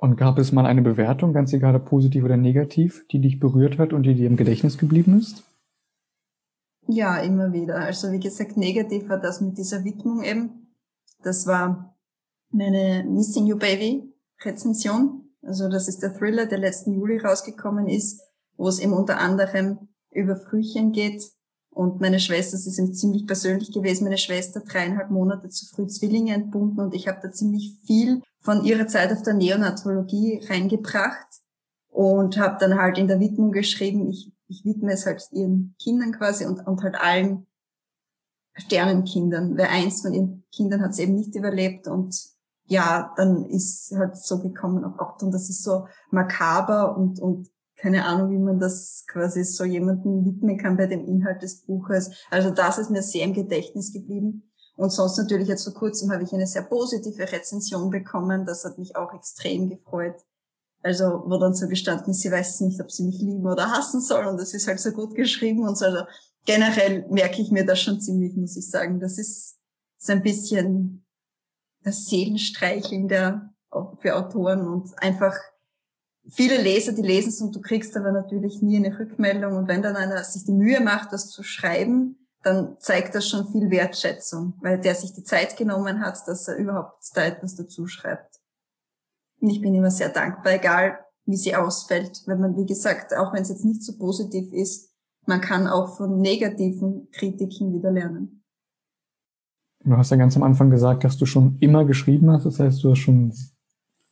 Und 0.00 0.16
gab 0.16 0.38
es 0.38 0.52
mal 0.52 0.64
eine 0.64 0.82
Bewertung, 0.82 1.32
ganz 1.32 1.52
egal 1.52 1.74
ob 1.74 1.86
positiv 1.86 2.24
oder 2.24 2.36
negativ, 2.36 3.04
die 3.10 3.20
dich 3.20 3.40
berührt 3.40 3.78
hat 3.78 3.92
und 3.92 4.04
die 4.04 4.14
dir 4.14 4.28
im 4.28 4.36
Gedächtnis 4.36 4.78
geblieben 4.78 5.18
ist? 5.18 5.42
Ja, 6.86 7.18
immer 7.18 7.52
wieder. 7.52 7.76
Also 7.80 8.12
wie 8.12 8.20
gesagt, 8.20 8.56
negativ 8.56 9.08
war 9.08 9.18
das 9.18 9.40
mit 9.40 9.58
dieser 9.58 9.84
Widmung 9.84 10.22
eben. 10.22 10.68
Das 11.22 11.46
war 11.48 11.96
meine 12.50 13.04
Missing 13.08 13.46
You 13.46 13.58
Baby 13.58 14.14
Rezension. 14.42 15.32
Also 15.42 15.68
das 15.68 15.88
ist 15.88 16.00
der 16.00 16.14
Thriller, 16.14 16.46
der 16.46 16.58
letzten 16.58 16.94
Juli 16.94 17.18
rausgekommen 17.18 17.88
ist, 17.88 18.22
wo 18.56 18.68
es 18.68 18.78
eben 18.78 18.92
unter 18.92 19.18
anderem 19.18 19.88
über 20.12 20.36
Frühchen 20.36 20.92
geht. 20.92 21.24
Und 21.70 22.00
meine 22.00 22.20
Schwester, 22.20 22.56
sie 22.56 22.70
sind 22.70 22.96
ziemlich 22.96 23.26
persönlich 23.26 23.72
gewesen, 23.72 24.04
meine 24.04 24.18
Schwester 24.18 24.60
dreieinhalb 24.60 25.10
Monate 25.10 25.48
zu 25.48 25.66
früh 25.66 25.86
Zwillinge 25.88 26.34
entbunden 26.34 26.80
und 26.80 26.94
ich 26.94 27.08
habe 27.08 27.18
da 27.22 27.30
ziemlich 27.30 27.76
viel 27.84 28.22
von 28.40 28.64
ihrer 28.64 28.86
Zeit 28.86 29.12
auf 29.12 29.22
der 29.22 29.34
Neonatologie 29.34 30.42
reingebracht 30.48 31.26
und 31.88 32.38
habe 32.38 32.56
dann 32.60 32.78
halt 32.78 32.98
in 32.98 33.08
der 33.08 33.20
Widmung 33.20 33.52
geschrieben, 33.52 34.08
ich, 34.08 34.32
ich 34.46 34.64
widme 34.64 34.92
es 34.92 35.06
halt 35.06 35.22
ihren 35.32 35.74
Kindern 35.82 36.12
quasi 36.12 36.46
und, 36.46 36.66
und 36.66 36.82
halt 36.82 36.94
allen 36.94 37.46
Sternenkindern, 38.54 39.56
weil 39.56 39.66
eins 39.66 40.02
von 40.02 40.12
ihren 40.14 40.44
Kindern 40.52 40.82
hat 40.82 40.90
es 40.90 40.98
eben 40.98 41.14
nicht 41.14 41.34
überlebt 41.34 41.86
und 41.86 42.16
ja, 42.66 43.14
dann 43.16 43.46
ist 43.46 43.92
halt 43.96 44.16
so 44.16 44.40
gekommen, 44.42 44.84
oh 44.84 44.94
Gott, 44.96 45.22
und 45.22 45.32
das 45.32 45.48
ist 45.48 45.62
so 45.62 45.86
makaber 46.10 46.96
und, 46.96 47.18
und 47.18 47.48
keine 47.76 48.04
Ahnung, 48.04 48.30
wie 48.30 48.38
man 48.38 48.58
das 48.58 49.04
quasi 49.06 49.44
so 49.44 49.64
jemanden 49.64 50.24
widmen 50.24 50.58
kann 50.58 50.76
bei 50.76 50.86
dem 50.86 51.06
Inhalt 51.06 51.42
des 51.42 51.62
Buches. 51.62 52.10
Also 52.30 52.50
das 52.50 52.78
ist 52.78 52.90
mir 52.90 53.02
sehr 53.02 53.24
im 53.24 53.32
Gedächtnis 53.32 53.92
geblieben. 53.92 54.47
Und 54.78 54.90
sonst 54.90 55.18
natürlich 55.18 55.48
jetzt 55.48 55.64
vor 55.64 55.74
kurzem 55.74 56.12
habe 56.12 56.22
ich 56.22 56.32
eine 56.32 56.46
sehr 56.46 56.62
positive 56.62 57.32
Rezension 57.32 57.90
bekommen. 57.90 58.46
Das 58.46 58.64
hat 58.64 58.78
mich 58.78 58.94
auch 58.94 59.12
extrem 59.12 59.68
gefreut. 59.68 60.14
Also, 60.84 61.24
wo 61.26 61.36
dann 61.36 61.52
so 61.52 61.66
gestanden 61.66 62.12
ist, 62.12 62.20
sie 62.20 62.30
weiß 62.30 62.60
nicht, 62.60 62.80
ob 62.80 62.92
sie 62.92 63.02
mich 63.02 63.18
lieben 63.18 63.44
oder 63.44 63.72
hassen 63.72 64.00
soll. 64.00 64.26
Und 64.26 64.36
das 64.40 64.54
ist 64.54 64.68
halt 64.68 64.78
so 64.78 64.92
gut 64.92 65.16
geschrieben 65.16 65.66
und 65.66 65.76
so. 65.76 65.86
Also 65.86 66.04
generell 66.44 67.04
merke 67.10 67.42
ich 67.42 67.50
mir 67.50 67.66
das 67.66 67.80
schon 67.80 68.00
ziemlich, 68.00 68.36
muss 68.36 68.56
ich 68.56 68.70
sagen. 68.70 69.00
Das 69.00 69.18
ist 69.18 69.58
so 69.96 70.12
ein 70.12 70.22
bisschen 70.22 71.04
das 71.82 72.06
Seelenstreicheln 72.06 73.08
der, 73.08 73.52
für 73.98 74.14
Autoren 74.14 74.68
und 74.68 74.96
einfach 75.02 75.34
viele 76.28 76.62
Leser, 76.62 76.92
die 76.92 77.02
lesen 77.02 77.30
es 77.30 77.40
und 77.40 77.52
du 77.52 77.60
kriegst 77.60 77.96
aber 77.96 78.12
natürlich 78.12 78.62
nie 78.62 78.76
eine 78.76 78.96
Rückmeldung. 78.96 79.56
Und 79.56 79.66
wenn 79.66 79.82
dann 79.82 79.96
einer 79.96 80.22
sich 80.22 80.44
die 80.44 80.52
Mühe 80.52 80.78
macht, 80.78 81.12
das 81.12 81.30
zu 81.30 81.42
schreiben, 81.42 82.27
dann 82.42 82.76
zeigt 82.78 83.14
das 83.14 83.28
schon 83.28 83.50
viel 83.50 83.70
Wertschätzung, 83.70 84.54
weil 84.60 84.80
der 84.80 84.94
sich 84.94 85.12
die 85.12 85.24
Zeit 85.24 85.56
genommen 85.56 86.00
hat, 86.00 86.26
dass 86.26 86.48
er 86.48 86.56
überhaupt 86.56 87.04
da 87.14 87.24
etwas 87.24 87.56
dazu 87.56 87.86
schreibt. 87.86 88.40
Und 89.40 89.50
ich 89.50 89.60
bin 89.60 89.74
immer 89.74 89.90
sehr 89.90 90.08
dankbar, 90.08 90.54
egal 90.54 90.98
wie 91.26 91.36
sie 91.36 91.54
ausfällt, 91.54 92.22
weil 92.26 92.38
man, 92.38 92.56
wie 92.56 92.66
gesagt, 92.66 93.14
auch 93.14 93.32
wenn 93.32 93.42
es 93.42 93.50
jetzt 93.50 93.64
nicht 93.64 93.82
so 93.82 93.96
positiv 93.98 94.52
ist, 94.52 94.90
man 95.26 95.40
kann 95.40 95.66
auch 95.66 95.96
von 95.96 96.20
negativen 96.20 97.08
Kritiken 97.12 97.74
wieder 97.74 97.90
lernen. 97.90 98.42
Du 99.84 99.96
hast 99.96 100.10
ja 100.10 100.16
ganz 100.16 100.36
am 100.36 100.42
Anfang 100.42 100.70
gesagt, 100.70 101.04
dass 101.04 101.18
du 101.18 101.26
schon 101.26 101.58
immer 101.60 101.84
geschrieben 101.84 102.30
hast. 102.30 102.46
Das 102.46 102.58
heißt, 102.58 102.82
du 102.82 102.90
hast 102.90 102.98
schon 102.98 103.32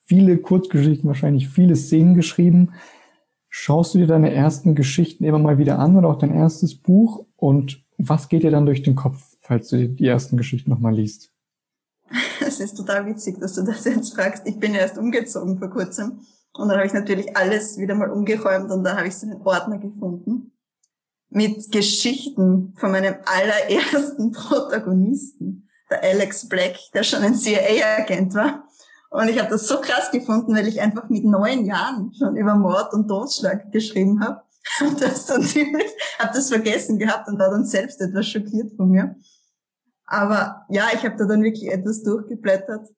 viele 0.04 0.38
Kurzgeschichten, 0.38 1.08
wahrscheinlich 1.08 1.48
viele 1.48 1.74
Szenen 1.74 2.14
geschrieben. 2.14 2.74
Schaust 3.48 3.94
du 3.94 3.98
dir 3.98 4.06
deine 4.06 4.32
ersten 4.32 4.74
Geschichten 4.74 5.24
immer 5.24 5.38
mal 5.38 5.58
wieder 5.58 5.78
an 5.78 5.96
oder 5.96 6.08
auch 6.08 6.18
dein 6.18 6.34
erstes 6.34 6.76
Buch? 6.76 7.26
Und 7.36 7.84
was 7.98 8.28
geht 8.28 8.42
dir 8.42 8.50
dann 8.50 8.66
durch 8.66 8.82
den 8.82 8.94
Kopf, 8.94 9.36
falls 9.40 9.68
du 9.68 9.88
die 9.88 10.06
ersten 10.06 10.36
Geschichten 10.36 10.70
nochmal 10.70 10.94
liest? 10.94 11.32
Es 12.46 12.60
ist 12.60 12.76
total 12.76 13.06
witzig, 13.06 13.40
dass 13.40 13.54
du 13.54 13.62
das 13.62 13.84
jetzt 13.84 14.14
fragst. 14.14 14.46
Ich 14.46 14.58
bin 14.60 14.72
ja 14.72 14.80
erst 14.80 14.98
umgezogen 14.98 15.58
vor 15.58 15.68
kurzem. 15.68 16.20
Und 16.52 16.68
dann 16.68 16.76
habe 16.76 16.86
ich 16.86 16.92
natürlich 16.92 17.36
alles 17.36 17.76
wieder 17.78 17.94
mal 17.94 18.10
umgeräumt 18.10 18.70
und 18.70 18.84
dann 18.84 18.96
habe 18.96 19.08
ich 19.08 19.16
so 19.16 19.26
einen 19.26 19.42
Ordner 19.42 19.78
gefunden 19.78 20.52
mit 21.28 21.70
Geschichten 21.70 22.74
von 22.76 22.92
meinem 22.92 23.16
allerersten 23.24 24.32
Protagonisten, 24.32 25.68
der 25.90 26.02
Alex 26.02 26.48
Black, 26.48 26.76
der 26.94 27.02
schon 27.02 27.22
ein 27.22 27.34
CIA-Agent 27.34 28.34
war. 28.34 28.65
Und 29.10 29.28
ich 29.28 29.38
habe 29.38 29.50
das 29.50 29.66
so 29.66 29.80
krass 29.80 30.10
gefunden, 30.10 30.54
weil 30.54 30.68
ich 30.68 30.80
einfach 30.80 31.08
mit 31.08 31.24
neun 31.24 31.64
Jahren 31.64 32.12
schon 32.14 32.36
über 32.36 32.54
Mord 32.54 32.92
und 32.92 33.08
Totschlag 33.08 33.70
geschrieben 33.72 34.22
habe. 34.22 34.42
Und 34.80 35.00
das 35.00 35.26
dann 35.26 35.44
ziemlich, 35.44 35.86
habe 36.18 36.34
das 36.34 36.48
vergessen 36.48 36.98
gehabt 36.98 37.28
und 37.28 37.38
war 37.38 37.50
dann 37.50 37.64
selbst 37.64 38.00
etwas 38.00 38.26
schockiert 38.26 38.72
von 38.76 38.90
mir. 38.90 39.14
Aber 40.06 40.66
ja, 40.68 40.88
ich 40.92 41.04
habe 41.04 41.16
da 41.16 41.24
dann 41.24 41.44
wirklich 41.44 41.70
etwas 41.70 42.02
durchgeblättert. 42.02 42.88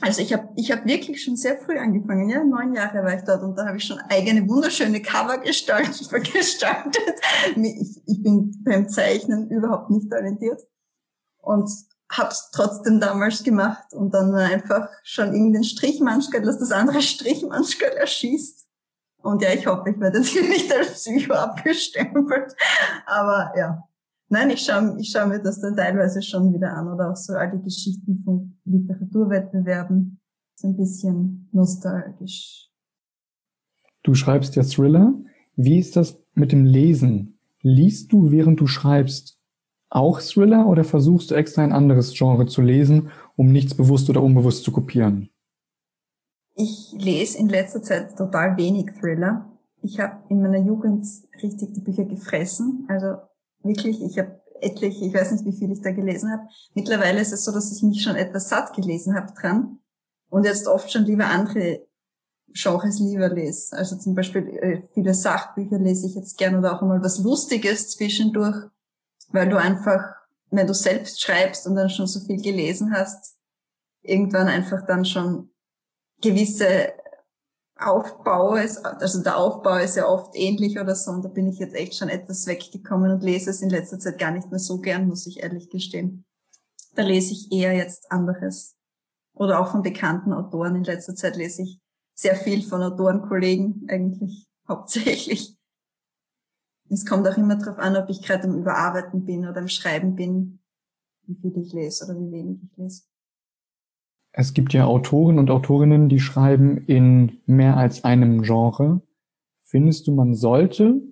Also 0.00 0.22
ich 0.22 0.32
habe 0.32 0.48
ich 0.56 0.70
hab 0.70 0.86
wirklich 0.86 1.22
schon 1.24 1.36
sehr 1.36 1.56
früh 1.56 1.76
angefangen, 1.76 2.28
ja, 2.28 2.44
neun 2.44 2.74
Jahre 2.74 3.02
war 3.02 3.14
ich 3.14 3.22
dort 3.22 3.42
und 3.42 3.56
da 3.56 3.66
habe 3.66 3.78
ich 3.78 3.84
schon 3.84 3.98
eigene 4.08 4.48
wunderschöne 4.48 5.02
Cover 5.02 5.38
gestaltet. 5.44 6.08
gestaltet. 6.32 7.20
Ich, 7.56 8.02
ich 8.06 8.22
bin 8.22 8.62
beim 8.64 8.88
Zeichnen 8.88 9.50
überhaupt 9.50 9.90
nicht 9.90 10.10
talentiert. 10.10 10.62
Und 11.38 11.70
hab's 12.10 12.50
trotzdem 12.52 13.00
damals 13.00 13.42
gemacht 13.42 13.92
und 13.92 14.14
dann 14.14 14.34
einfach 14.34 14.88
schon 15.02 15.34
irgendein 15.34 15.64
Strichmanschgeld, 15.64 16.46
dass 16.46 16.58
das 16.58 16.72
andere 16.72 17.02
Strichmanschgeld 17.02 17.94
erschießt. 17.94 18.66
Und 19.22 19.42
ja, 19.42 19.52
ich 19.52 19.66
hoffe, 19.66 19.90
ich 19.90 20.00
werde 20.00 20.18
jetzt 20.18 20.28
hier 20.28 20.48
nicht 20.48 20.72
als 20.72 20.92
Psycho 20.94 21.34
abgestempelt. 21.34 22.54
Aber 23.06 23.52
ja. 23.56 23.84
Nein, 24.30 24.50
ich 24.50 24.60
schaue 24.60 24.96
ich 25.00 25.10
schau 25.10 25.26
mir 25.26 25.40
das 25.40 25.60
dann 25.60 25.74
teilweise 25.74 26.22
schon 26.22 26.52
wieder 26.52 26.74
an 26.74 26.88
oder 26.88 27.10
auch 27.10 27.16
so 27.16 27.32
all 27.32 27.50
die 27.50 27.62
Geschichten 27.62 28.22
von 28.24 28.58
Literaturwettbewerben. 28.64 30.20
So 30.54 30.68
ein 30.68 30.76
bisschen 30.76 31.48
nostalgisch. 31.52 32.68
Du 34.02 34.14
schreibst 34.14 34.54
ja 34.56 34.62
Thriller. 34.62 35.14
Wie 35.56 35.78
ist 35.78 35.96
das 35.96 36.22
mit 36.34 36.52
dem 36.52 36.64
Lesen? 36.64 37.38
Liest 37.62 38.12
du, 38.12 38.30
während 38.30 38.60
du 38.60 38.66
schreibst? 38.66 39.37
Auch 39.90 40.20
Thriller 40.20 40.66
oder 40.66 40.84
versuchst 40.84 41.30
du 41.30 41.34
extra 41.34 41.62
ein 41.62 41.72
anderes 41.72 42.12
Genre 42.14 42.46
zu 42.46 42.60
lesen, 42.60 43.10
um 43.36 43.52
nichts 43.52 43.74
bewusst 43.74 44.10
oder 44.10 44.22
unbewusst 44.22 44.64
zu 44.64 44.72
kopieren? 44.72 45.30
Ich 46.54 46.92
lese 46.98 47.38
in 47.38 47.48
letzter 47.48 47.82
Zeit 47.82 48.16
total 48.16 48.56
wenig 48.56 48.90
Thriller. 49.00 49.50
Ich 49.80 50.00
habe 50.00 50.24
in 50.28 50.42
meiner 50.42 50.58
Jugend 50.58 51.06
richtig 51.42 51.72
die 51.72 51.80
Bücher 51.80 52.04
gefressen. 52.04 52.86
Also 52.88 53.18
wirklich, 53.62 54.02
ich 54.02 54.18
habe 54.18 54.40
etliche, 54.60 55.04
ich 55.04 55.14
weiß 55.14 55.32
nicht, 55.32 55.44
wie 55.44 55.56
viel 55.56 55.70
ich 55.70 55.80
da 55.80 55.92
gelesen 55.92 56.32
habe. 56.32 56.42
Mittlerweile 56.74 57.20
ist 57.20 57.32
es 57.32 57.44
so, 57.44 57.52
dass 57.52 57.72
ich 57.72 57.82
mich 57.82 58.02
schon 58.02 58.16
etwas 58.16 58.48
satt 58.48 58.74
gelesen 58.74 59.14
habe 59.14 59.32
dran. 59.40 59.78
und 60.30 60.44
jetzt 60.44 60.66
oft 60.66 60.92
schon 60.92 61.04
lieber 61.04 61.26
andere 61.26 61.86
Genres 62.52 62.98
lieber 62.98 63.28
lese. 63.28 63.76
Also 63.76 63.96
zum 63.96 64.14
Beispiel 64.14 64.48
äh, 64.48 64.82
viele 64.92 65.14
Sachbücher 65.14 65.78
lese 65.78 66.06
ich 66.06 66.14
jetzt 66.14 66.36
gern 66.38 66.56
oder 66.56 66.74
auch 66.74 66.82
einmal 66.82 67.02
was 67.02 67.18
Lustiges 67.18 67.90
zwischendurch, 67.90 68.56
weil 69.28 69.48
du 69.48 69.58
einfach, 69.58 70.02
wenn 70.50 70.66
du 70.66 70.74
selbst 70.74 71.20
schreibst 71.20 71.66
und 71.66 71.74
dann 71.74 71.90
schon 71.90 72.06
so 72.06 72.20
viel 72.20 72.40
gelesen 72.40 72.92
hast, 72.92 73.36
irgendwann 74.02 74.48
einfach 74.48 74.86
dann 74.86 75.04
schon 75.04 75.50
gewisse 76.20 76.92
Aufbau 77.76 78.56
ist, 78.56 78.84
also 78.84 79.22
der 79.22 79.36
Aufbau 79.36 79.76
ist 79.76 79.96
ja 79.96 80.08
oft 80.08 80.34
ähnlich 80.34 80.80
oder 80.80 80.96
so 80.96 81.12
und 81.12 81.24
da 81.24 81.28
bin 81.28 81.46
ich 81.46 81.58
jetzt 81.58 81.76
echt 81.76 81.94
schon 81.94 82.08
etwas 82.08 82.46
weggekommen 82.46 83.12
und 83.12 83.22
lese 83.22 83.50
es 83.50 83.62
in 83.62 83.70
letzter 83.70 83.98
Zeit 83.98 84.18
gar 84.18 84.32
nicht 84.32 84.50
mehr 84.50 84.58
so 84.58 84.78
gern, 84.78 85.06
muss 85.06 85.26
ich 85.26 85.42
ehrlich 85.42 85.70
gestehen. 85.70 86.24
Da 86.94 87.02
lese 87.02 87.32
ich 87.32 87.52
eher 87.52 87.74
jetzt 87.74 88.10
anderes. 88.10 88.74
Oder 89.34 89.60
auch 89.60 89.70
von 89.70 89.82
bekannten 89.82 90.32
Autoren. 90.32 90.74
In 90.74 90.82
letzter 90.82 91.14
Zeit 91.14 91.36
lese 91.36 91.62
ich 91.62 91.80
sehr 92.14 92.34
viel 92.34 92.62
von 92.64 92.82
Autorenkollegen 92.82 93.86
eigentlich 93.88 94.48
hauptsächlich. 94.68 95.57
Es 96.90 97.04
kommt 97.04 97.28
auch 97.28 97.36
immer 97.36 97.56
darauf 97.56 97.78
an, 97.78 97.96
ob 97.96 98.08
ich 98.08 98.22
gerade 98.22 98.46
im 98.46 98.54
Überarbeiten 98.54 99.24
bin 99.24 99.46
oder 99.46 99.60
im 99.60 99.68
Schreiben 99.68 100.14
bin, 100.14 100.60
wie 101.26 101.34
viel 101.34 101.58
ich 101.58 101.72
lese 101.72 102.04
oder 102.04 102.18
wie 102.18 102.32
wenig 102.32 102.58
ich 102.62 102.76
lese. 102.76 103.02
Es 104.32 104.54
gibt 104.54 104.72
ja 104.72 104.86
Autoren 104.86 105.38
und 105.38 105.50
Autorinnen, 105.50 106.08
die 106.08 106.20
schreiben 106.20 106.78
in 106.86 107.40
mehr 107.46 107.76
als 107.76 108.04
einem 108.04 108.42
Genre. 108.42 109.02
Findest 109.64 110.06
du, 110.06 110.14
man 110.14 110.34
sollte 110.34 111.02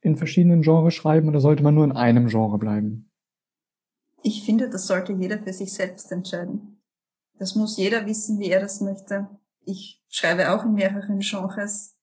in 0.00 0.16
verschiedenen 0.16 0.62
Genres 0.62 0.94
schreiben 0.94 1.28
oder 1.28 1.40
sollte 1.40 1.62
man 1.62 1.74
nur 1.74 1.84
in 1.84 1.92
einem 1.92 2.28
Genre 2.28 2.58
bleiben? 2.58 3.10
Ich 4.22 4.44
finde, 4.44 4.68
das 4.70 4.86
sollte 4.86 5.12
jeder 5.12 5.38
für 5.38 5.52
sich 5.52 5.72
selbst 5.72 6.10
entscheiden. 6.12 6.80
Das 7.38 7.54
muss 7.54 7.76
jeder 7.76 8.06
wissen, 8.06 8.38
wie 8.40 8.50
er 8.50 8.60
das 8.60 8.80
möchte. 8.80 9.28
Ich 9.64 10.02
schreibe 10.08 10.52
auch 10.52 10.64
in 10.64 10.74
mehreren 10.74 11.20
Genres. 11.20 11.97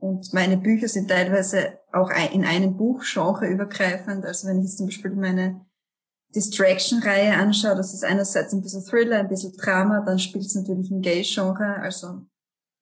Und 0.00 0.32
meine 0.32 0.56
Bücher 0.56 0.88
sind 0.88 1.08
teilweise 1.08 1.78
auch 1.92 2.10
in 2.32 2.44
einem 2.44 2.76
Buch 2.76 3.02
übergreifend. 3.42 4.24
Also 4.24 4.48
wenn 4.48 4.58
ich 4.58 4.64
jetzt 4.64 4.78
zum 4.78 4.86
Beispiel 4.86 5.10
meine 5.10 5.66
Distraction-Reihe 6.34 7.34
anschaue, 7.34 7.76
das 7.76 7.92
ist 7.92 8.04
einerseits 8.04 8.54
ein 8.54 8.62
bisschen 8.62 8.84
Thriller, 8.84 9.18
ein 9.18 9.28
bisschen 9.28 9.52
Drama, 9.56 10.00
dann 10.00 10.18
spielt 10.18 10.46
es 10.46 10.54
natürlich 10.54 10.90
im 10.90 11.02
Gay-Genre, 11.02 11.76
also 11.82 12.22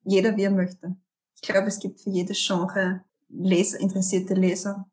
jeder 0.03 0.37
wie 0.37 0.43
er 0.43 0.51
möchte. 0.51 0.95
Ich 1.35 1.41
glaube, 1.41 1.67
es 1.67 1.79
gibt 1.79 1.99
für 1.99 2.09
jedes 2.09 2.45
Genre 2.45 3.01
Leser, 3.27 3.79
interessierte 3.79 4.33
Leser. 4.33 4.89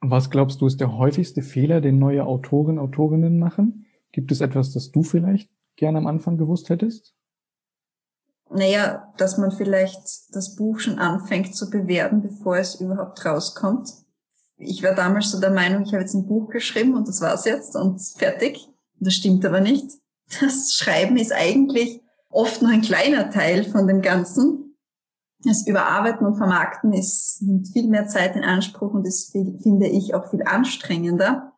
Was 0.00 0.30
glaubst 0.30 0.60
du 0.60 0.66
ist 0.66 0.80
der 0.80 0.96
häufigste 0.96 1.42
Fehler, 1.42 1.80
den 1.80 1.98
neue 1.98 2.24
Autoren, 2.24 2.78
Autorinnen 2.78 3.38
machen? 3.38 3.86
Gibt 4.10 4.32
es 4.32 4.40
etwas, 4.40 4.72
das 4.72 4.90
du 4.90 5.02
vielleicht 5.02 5.50
gerne 5.76 5.98
am 5.98 6.06
Anfang 6.06 6.38
gewusst 6.38 6.70
hättest? 6.70 7.14
Naja, 8.54 9.12
dass 9.16 9.38
man 9.38 9.50
vielleicht 9.50 10.34
das 10.34 10.56
Buch 10.56 10.78
schon 10.78 10.98
anfängt 10.98 11.54
zu 11.54 11.70
bewerten, 11.70 12.22
bevor 12.22 12.58
es 12.58 12.80
überhaupt 12.80 13.24
rauskommt 13.24 13.88
ich 14.62 14.82
war 14.82 14.94
damals 14.94 15.30
so 15.30 15.40
der 15.40 15.50
Meinung, 15.50 15.82
ich 15.82 15.92
habe 15.92 16.02
jetzt 16.02 16.14
ein 16.14 16.26
Buch 16.26 16.48
geschrieben 16.48 16.94
und 16.94 17.08
das 17.08 17.20
war's 17.20 17.44
jetzt 17.44 17.76
und 17.76 18.00
fertig. 18.16 18.68
Das 19.00 19.14
stimmt 19.14 19.44
aber 19.44 19.60
nicht. 19.60 19.86
Das 20.40 20.72
Schreiben 20.72 21.16
ist 21.16 21.32
eigentlich 21.32 22.00
oft 22.30 22.62
nur 22.62 22.70
ein 22.70 22.82
kleiner 22.82 23.30
Teil 23.30 23.64
von 23.64 23.86
dem 23.86 24.00
Ganzen. 24.00 24.76
Das 25.44 25.66
Überarbeiten 25.66 26.26
und 26.26 26.36
Vermarkten 26.36 26.92
ist, 26.92 27.42
nimmt 27.42 27.68
viel 27.68 27.88
mehr 27.88 28.06
Zeit 28.06 28.36
in 28.36 28.44
Anspruch 28.44 28.94
und 28.94 29.06
ist, 29.06 29.32
viel, 29.32 29.58
finde 29.60 29.88
ich, 29.88 30.14
auch 30.14 30.30
viel 30.30 30.42
anstrengender. 30.44 31.52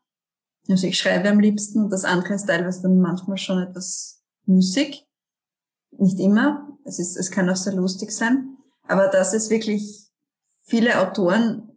Also 0.69 0.87
ich 0.87 0.99
schreibe 0.99 1.29
am 1.29 1.39
liebsten 1.39 1.85
und 1.85 1.91
das 1.91 2.05
andere 2.05 2.35
ist 2.35 2.47
teilweise 2.47 2.83
dann 2.83 2.99
manchmal 2.99 3.37
schon 3.37 3.63
etwas 3.63 4.25
müßig. 4.47 5.07
Nicht 5.99 6.19
immer. 6.19 6.74
Es 6.85 6.99
ist, 6.99 7.17
es 7.17 7.31
kann 7.31 7.49
auch 7.51 7.57
sehr 7.57 7.75
lustig 7.75 8.11
sein. 8.11 8.57
Aber 8.87 9.09
das 9.09 9.35
ist 9.35 9.51
wirklich, 9.51 10.11
viele 10.63 11.01
Autoren 11.01 11.71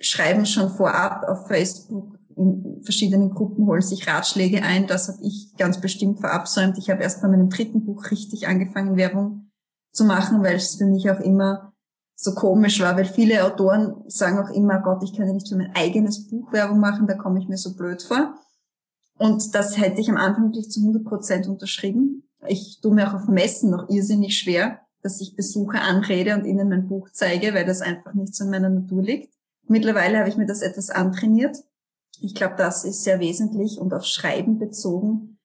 schreiben 0.00 0.46
schon 0.46 0.70
vorab 0.70 1.24
auf 1.28 1.48
Facebook 1.48 2.18
in 2.36 2.80
verschiedenen 2.82 3.30
Gruppen, 3.30 3.66
holen 3.66 3.82
sich 3.82 4.06
Ratschläge 4.06 4.62
ein. 4.62 4.86
Das 4.86 5.08
habe 5.08 5.18
ich 5.22 5.54
ganz 5.56 5.80
bestimmt 5.80 6.20
verabsäumt. 6.20 6.78
Ich 6.78 6.88
habe 6.88 7.02
erst 7.02 7.20
bei 7.20 7.28
meinem 7.28 7.50
dritten 7.50 7.84
Buch 7.84 8.10
richtig 8.10 8.46
angefangen, 8.46 8.96
Werbung 8.96 9.50
zu 9.92 10.04
machen, 10.04 10.42
weil 10.42 10.56
es 10.56 10.76
für 10.76 10.86
mich 10.86 11.10
auch 11.10 11.18
immer 11.20 11.72
so 12.14 12.34
komisch 12.34 12.80
war, 12.80 12.96
weil 12.96 13.04
viele 13.04 13.44
Autoren 13.44 14.02
sagen 14.06 14.38
auch 14.38 14.50
immer, 14.50 14.80
Gott, 14.80 15.02
ich 15.02 15.16
kann 15.16 15.26
ja 15.26 15.32
nicht 15.32 15.48
für 15.48 15.56
mein 15.56 15.74
eigenes 15.74 16.28
Buch 16.28 16.52
Werbung 16.52 16.80
machen, 16.80 17.06
da 17.06 17.14
komme 17.14 17.40
ich 17.40 17.48
mir 17.48 17.56
so 17.56 17.74
blöd 17.74 18.02
vor. 18.02 18.34
Und 19.18 19.54
das 19.54 19.78
hätte 19.78 20.00
ich 20.00 20.08
am 20.08 20.16
Anfang 20.16 20.46
wirklich 20.46 20.70
zu 20.70 20.80
100 20.80 21.04
Prozent 21.04 21.48
unterschrieben. 21.48 22.27
Ich 22.46 22.80
tue 22.80 22.94
mir 22.94 23.08
auch 23.08 23.14
auf 23.14 23.28
Messen 23.28 23.70
noch 23.70 23.88
irrsinnig 23.88 24.38
schwer, 24.38 24.80
dass 25.02 25.20
ich 25.20 25.36
Besucher 25.36 25.82
anrede 25.82 26.34
und 26.34 26.44
ihnen 26.44 26.68
mein 26.68 26.88
Buch 26.88 27.08
zeige, 27.12 27.54
weil 27.54 27.64
das 27.64 27.80
einfach 27.80 28.14
nicht 28.14 28.34
so 28.34 28.44
in 28.44 28.50
meiner 28.50 28.70
Natur 28.70 29.02
liegt. 29.02 29.34
Mittlerweile 29.66 30.18
habe 30.18 30.28
ich 30.28 30.36
mir 30.36 30.46
das 30.46 30.62
etwas 30.62 30.90
antrainiert. 30.90 31.56
Ich 32.20 32.34
glaube, 32.34 32.54
das 32.56 32.84
ist 32.84 33.04
sehr 33.04 33.20
wesentlich 33.20 33.78
und 33.78 33.92
auf 33.94 34.04
Schreiben 34.04 34.58
bezogen. 34.58 35.38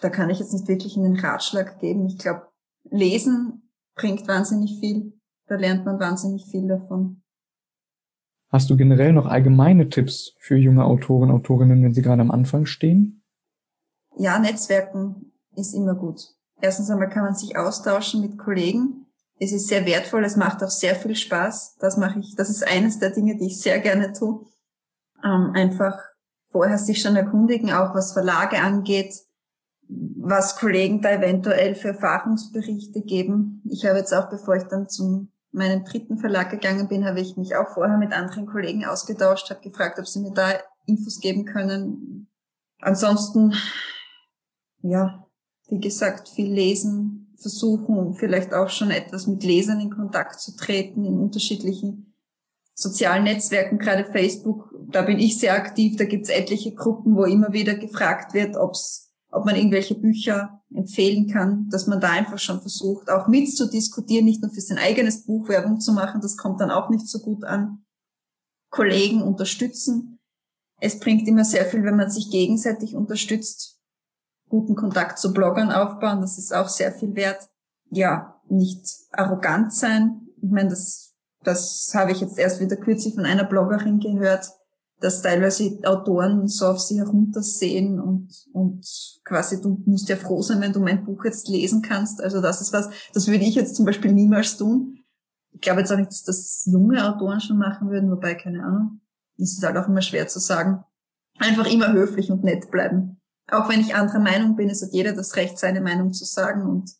Da 0.00 0.10
kann 0.10 0.30
ich 0.30 0.38
jetzt 0.38 0.52
nicht 0.52 0.68
wirklich 0.68 0.96
einen 0.96 1.18
Ratschlag 1.18 1.78
geben. 1.80 2.06
Ich 2.06 2.18
glaube, 2.18 2.48
Lesen 2.84 3.70
bringt 3.94 4.26
wahnsinnig 4.28 4.78
viel. 4.80 5.12
Da 5.46 5.56
lernt 5.56 5.84
man 5.84 5.98
wahnsinnig 5.98 6.46
viel 6.46 6.68
davon. 6.68 7.22
Hast 8.48 8.70
du 8.70 8.76
generell 8.76 9.12
noch 9.12 9.26
allgemeine 9.26 9.88
Tipps 9.88 10.34
für 10.38 10.56
junge 10.56 10.84
Autoren, 10.84 11.30
Autorinnen, 11.30 11.82
wenn 11.82 11.94
sie 11.94 12.02
gerade 12.02 12.22
am 12.22 12.30
Anfang 12.30 12.66
stehen? 12.66 13.24
Ja, 14.18 14.38
Netzwerken 14.38 15.31
ist 15.56 15.74
immer 15.74 15.94
gut. 15.94 16.20
Erstens 16.60 16.90
einmal 16.90 17.08
kann 17.08 17.24
man 17.24 17.34
sich 17.34 17.56
austauschen 17.56 18.20
mit 18.20 18.38
Kollegen 18.38 19.02
es 19.42 19.50
ist 19.52 19.66
sehr 19.66 19.84
wertvoll, 19.86 20.24
es 20.24 20.36
macht 20.36 20.62
auch 20.62 20.70
sehr 20.70 20.94
viel 20.94 21.16
Spaß. 21.16 21.76
Das 21.80 21.96
mache 21.96 22.20
ich, 22.20 22.36
das 22.36 22.48
ist 22.48 22.64
eines 22.64 23.00
der 23.00 23.10
Dinge, 23.10 23.36
die 23.36 23.46
ich 23.46 23.60
sehr 23.60 23.80
gerne 23.80 24.12
tue. 24.12 24.46
Ähm, 25.24 25.50
einfach 25.54 25.98
vorher 26.50 26.78
sich 26.78 27.02
schon 27.02 27.16
erkundigen, 27.16 27.72
auch 27.72 27.92
was 27.92 28.12
Verlage 28.12 28.60
angeht, 28.60 29.12
was 29.88 30.56
Kollegen 30.56 31.02
da 31.02 31.10
eventuell 31.10 31.74
für 31.74 31.88
Erfahrungsberichte 31.88 33.02
geben. 33.02 33.62
Ich 33.68 33.84
habe 33.84 33.98
jetzt 33.98 34.14
auch, 34.14 34.30
bevor 34.30 34.54
ich 34.54 34.64
dann 34.64 34.88
zum 34.88 35.32
meinem 35.50 35.84
dritten 35.84 36.18
Verlag 36.18 36.50
gegangen 36.50 36.86
bin, 36.86 37.04
habe 37.04 37.20
ich 37.20 37.36
mich 37.36 37.56
auch 37.56 37.68
vorher 37.74 37.98
mit 37.98 38.12
anderen 38.12 38.46
Kollegen 38.46 38.84
ausgetauscht, 38.84 39.50
habe 39.50 39.60
gefragt, 39.60 39.98
ob 39.98 40.06
sie 40.06 40.20
mir 40.20 40.32
da 40.32 40.52
Infos 40.86 41.18
geben 41.18 41.46
können. 41.46 42.28
Ansonsten, 42.80 43.54
ja, 44.82 45.21
wie 45.68 45.80
gesagt, 45.80 46.28
viel 46.28 46.52
lesen, 46.52 47.34
versuchen, 47.36 48.14
vielleicht 48.14 48.54
auch 48.54 48.68
schon 48.68 48.90
etwas 48.90 49.26
mit 49.26 49.42
Lesern 49.42 49.80
in 49.80 49.90
Kontakt 49.90 50.40
zu 50.40 50.56
treten 50.56 51.04
in 51.04 51.18
unterschiedlichen 51.18 52.14
sozialen 52.74 53.24
Netzwerken, 53.24 53.78
gerade 53.78 54.04
Facebook. 54.04 54.74
Da 54.90 55.02
bin 55.02 55.18
ich 55.18 55.38
sehr 55.38 55.54
aktiv. 55.54 55.96
Da 55.96 56.04
gibt's 56.04 56.30
etliche 56.30 56.74
Gruppen, 56.74 57.16
wo 57.16 57.24
immer 57.24 57.52
wieder 57.52 57.74
gefragt 57.74 58.34
wird, 58.34 58.56
ob's, 58.56 59.10
ob 59.30 59.44
man 59.44 59.56
irgendwelche 59.56 59.94
Bücher 59.94 60.62
empfehlen 60.74 61.28
kann, 61.28 61.68
dass 61.70 61.86
man 61.86 62.00
da 62.00 62.10
einfach 62.10 62.38
schon 62.38 62.60
versucht, 62.60 63.10
auch 63.10 63.28
mitzudiskutieren, 63.28 64.24
nicht 64.24 64.42
nur 64.42 64.50
für 64.50 64.60
sein 64.60 64.78
eigenes 64.78 65.24
Buch 65.24 65.48
Werbung 65.48 65.80
zu 65.80 65.92
machen. 65.92 66.20
Das 66.20 66.36
kommt 66.36 66.60
dann 66.60 66.70
auch 66.70 66.90
nicht 66.90 67.06
so 67.06 67.18
gut 67.20 67.44
an. 67.44 67.84
Kollegen 68.70 69.22
unterstützen. 69.22 70.18
Es 70.80 70.98
bringt 70.98 71.28
immer 71.28 71.44
sehr 71.44 71.66
viel, 71.66 71.84
wenn 71.84 71.96
man 71.96 72.10
sich 72.10 72.30
gegenseitig 72.30 72.94
unterstützt 72.96 73.71
guten 74.52 74.76
Kontakt 74.76 75.18
zu 75.18 75.32
Bloggern 75.32 75.72
aufbauen. 75.72 76.20
Das 76.20 76.36
ist 76.36 76.54
auch 76.54 76.68
sehr 76.68 76.92
viel 76.92 77.14
wert. 77.16 77.48
Ja, 77.88 78.38
nicht 78.48 78.86
arrogant 79.10 79.72
sein. 79.72 80.28
Ich 80.42 80.50
meine, 80.50 80.68
das, 80.68 81.14
das 81.42 81.90
habe 81.94 82.12
ich 82.12 82.20
jetzt 82.20 82.38
erst 82.38 82.60
wieder 82.60 82.76
kürzlich 82.76 83.14
von 83.14 83.24
einer 83.24 83.44
Bloggerin 83.44 83.98
gehört, 83.98 84.50
dass 85.00 85.22
teilweise 85.22 85.78
Autoren 85.84 86.46
so 86.48 86.66
auf 86.66 86.80
sie 86.80 86.98
heruntersehen 86.98 87.98
und, 87.98 88.28
und 88.52 88.86
quasi 89.24 89.60
du 89.60 89.82
musst 89.86 90.10
ja 90.10 90.16
froh 90.16 90.42
sein, 90.42 90.60
wenn 90.60 90.74
du 90.74 90.80
mein 90.80 91.04
Buch 91.04 91.24
jetzt 91.24 91.48
lesen 91.48 91.80
kannst. 91.80 92.22
Also 92.22 92.42
das 92.42 92.60
ist 92.60 92.74
was, 92.74 92.90
das 93.14 93.28
würde 93.28 93.44
ich 93.44 93.54
jetzt 93.54 93.74
zum 93.74 93.86
Beispiel 93.86 94.12
niemals 94.12 94.58
tun. 94.58 94.98
Ich 95.52 95.62
glaube 95.62 95.80
jetzt 95.80 95.90
auch 95.90 95.96
nicht, 95.96 96.10
dass 96.10 96.24
das 96.24 96.68
junge 96.70 97.02
Autoren 97.08 97.40
schon 97.40 97.56
machen 97.56 97.88
würden, 97.88 98.10
wobei, 98.10 98.34
keine 98.34 98.62
Ahnung. 98.62 99.00
Es 99.38 99.54
ist 99.54 99.64
halt 99.64 99.78
auch 99.78 99.88
immer 99.88 100.02
schwer 100.02 100.28
zu 100.28 100.40
sagen. 100.40 100.84
Einfach 101.38 101.66
immer 101.66 101.90
höflich 101.92 102.30
und 102.30 102.44
nett 102.44 102.70
bleiben 102.70 103.21
auch 103.50 103.68
wenn 103.68 103.80
ich 103.80 103.94
anderer 103.94 104.20
Meinung 104.20 104.56
bin, 104.56 104.70
es 104.70 104.82
hat 104.82 104.92
jeder 104.92 105.12
das 105.12 105.36
Recht, 105.36 105.58
seine 105.58 105.80
Meinung 105.80 106.12
zu 106.12 106.24
sagen. 106.24 106.62
Und 106.62 106.92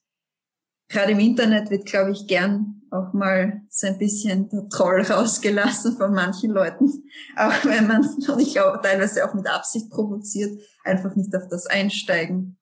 gerade 0.88 1.12
im 1.12 1.20
Internet 1.20 1.70
wird, 1.70 1.86
glaube 1.86 2.10
ich, 2.10 2.26
gern 2.26 2.82
auch 2.90 3.12
mal 3.14 3.62
so 3.70 3.86
ein 3.86 3.98
bisschen 3.98 4.48
der 4.50 4.68
Troll 4.68 5.02
rausgelassen 5.10 5.96
von 5.96 6.12
manchen 6.12 6.50
Leuten. 6.50 6.86
Auch 7.36 7.64
wenn 7.64 7.86
man, 7.86 8.02
und 8.04 8.38
ich 8.38 8.52
glaube, 8.52 8.80
teilweise 8.82 9.26
auch 9.26 9.32
mit 9.32 9.48
Absicht 9.48 9.90
provoziert, 9.90 10.60
einfach 10.84 11.14
nicht 11.16 11.34
auf 11.34 11.48
das 11.48 11.66
einsteigen. 11.66 12.58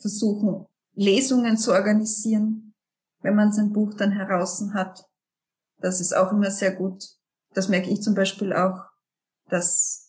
Versuchen, 0.00 0.66
Lesungen 0.94 1.58
zu 1.58 1.72
organisieren, 1.72 2.74
wenn 3.20 3.34
man 3.34 3.52
sein 3.52 3.72
Buch 3.72 3.94
dann 3.94 4.12
heraus 4.12 4.64
hat. 4.72 5.04
Das 5.78 6.00
ist 6.00 6.16
auch 6.16 6.32
immer 6.32 6.50
sehr 6.50 6.72
gut. 6.72 7.04
Das 7.52 7.68
merke 7.68 7.90
ich 7.90 8.02
zum 8.02 8.14
Beispiel 8.14 8.52
auch, 8.52 8.84
dass 9.48 10.03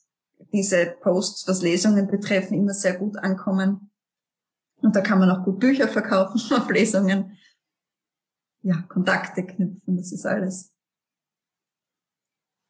diese 0.51 0.95
Posts, 1.01 1.47
was 1.47 1.61
Lesungen 1.61 2.07
betreffen, 2.07 2.57
immer 2.57 2.73
sehr 2.73 2.97
gut 2.97 3.17
ankommen. 3.17 3.91
Und 4.81 4.95
da 4.95 5.01
kann 5.01 5.19
man 5.19 5.29
auch 5.29 5.43
gut 5.43 5.59
Bücher 5.59 5.87
verkaufen, 5.87 6.39
Auflesungen, 6.55 7.37
ja, 8.61 8.81
Kontakte 8.87 9.45
knüpfen, 9.45 9.97
das 9.97 10.11
ist 10.11 10.25
alles. 10.25 10.73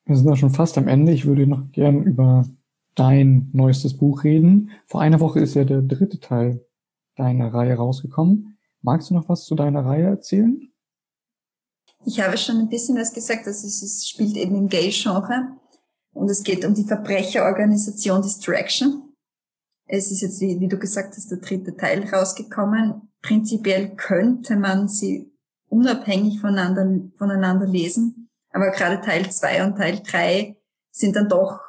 Wir 0.05 0.15
sind 0.15 0.27
da 0.27 0.35
schon 0.35 0.51
fast 0.51 0.77
am 0.77 0.87
Ende. 0.87 1.11
Ich 1.11 1.25
würde 1.25 1.47
noch 1.47 1.71
gern 1.71 2.03
über 2.03 2.45
dein 2.93 3.49
neuestes 3.53 3.97
Buch 3.97 4.23
reden. 4.23 4.71
Vor 4.85 5.01
einer 5.01 5.19
Woche 5.19 5.39
ist 5.39 5.55
ja 5.55 5.63
der 5.63 5.81
dritte 5.81 6.19
Teil 6.19 6.65
deiner 7.15 7.53
Reihe 7.53 7.75
rausgekommen. 7.75 8.57
Magst 8.81 9.09
du 9.09 9.15
noch 9.15 9.29
was 9.29 9.45
zu 9.45 9.55
deiner 9.55 9.85
Reihe 9.85 10.05
erzählen? 10.05 10.71
Ich 12.05 12.21
habe 12.21 12.37
schon 12.37 12.57
ein 12.57 12.69
bisschen 12.69 12.97
was 12.97 13.13
gesagt, 13.13 13.47
also 13.47 13.65
es 13.65 14.07
spielt 14.07 14.37
eben 14.37 14.55
im 14.55 14.69
Gay-Genre 14.69 15.57
und 16.15 16.31
es 16.31 16.43
geht 16.43 16.65
um 16.65 16.73
die 16.73 16.85
Verbrecherorganisation 16.85 18.21
Distraction. 18.21 19.13
Es 19.85 20.11
ist 20.11 20.21
jetzt, 20.21 20.41
wie, 20.41 20.59
wie 20.59 20.67
du 20.67 20.79
gesagt 20.79 21.15
hast, 21.15 21.29
der 21.29 21.39
dritte 21.39 21.75
Teil 21.75 22.07
rausgekommen. 22.09 23.09
Prinzipiell 23.21 23.95
könnte 23.95 24.55
man 24.55 24.87
sie 24.87 25.31
unabhängig 25.67 26.39
voneinander, 26.39 26.87
voneinander 27.17 27.67
lesen, 27.67 28.29
aber 28.51 28.71
gerade 28.71 29.01
Teil 29.01 29.29
zwei 29.29 29.63
und 29.63 29.75
Teil 29.75 30.01
drei 30.09 30.55
sind 30.89 31.17
dann 31.17 31.27
doch 31.27 31.59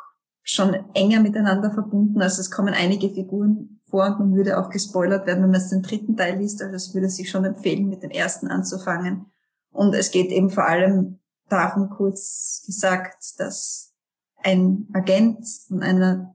schon 0.43 0.75
enger 0.95 1.21
miteinander 1.21 1.73
verbunden. 1.73 2.23
Also 2.23 2.41
es 2.41 2.51
kommen 2.51 2.73
einige 2.73 3.11
Figuren 3.11 3.81
vor 3.91 4.07
und 4.07 4.31
man 4.31 4.37
würde 4.37 4.59
auch 4.59 4.71
gespoilert 4.71 5.27
werden, 5.27 5.43
wenn 5.43 5.51
man 5.51 5.61
es 5.61 5.71
den 5.71 5.83
dritten 5.83 6.17
Teil 6.17 6.39
liest. 6.39 6.63
Also 6.63 6.77
es 6.77 6.95
würde 6.95 7.11
sich 7.11 7.29
schon 7.29 7.45
empfehlen, 7.45 7.89
mit 7.89 8.05
dem 8.05 8.11
ersten 8.11 8.47
anzufangen. 8.47 9.27
Und 9.73 9.93
es 9.95 10.13
geht 10.13 10.31
eben 10.31 10.51
vor 10.51 10.67
allem 10.67 11.19
darum, 11.49 11.91
kurz 11.91 12.63
gesagt, 12.65 13.39
dass 13.39 13.96
ein 14.43 14.89
Agent 14.93 15.47
von 15.69 15.83
einer, 15.83 16.35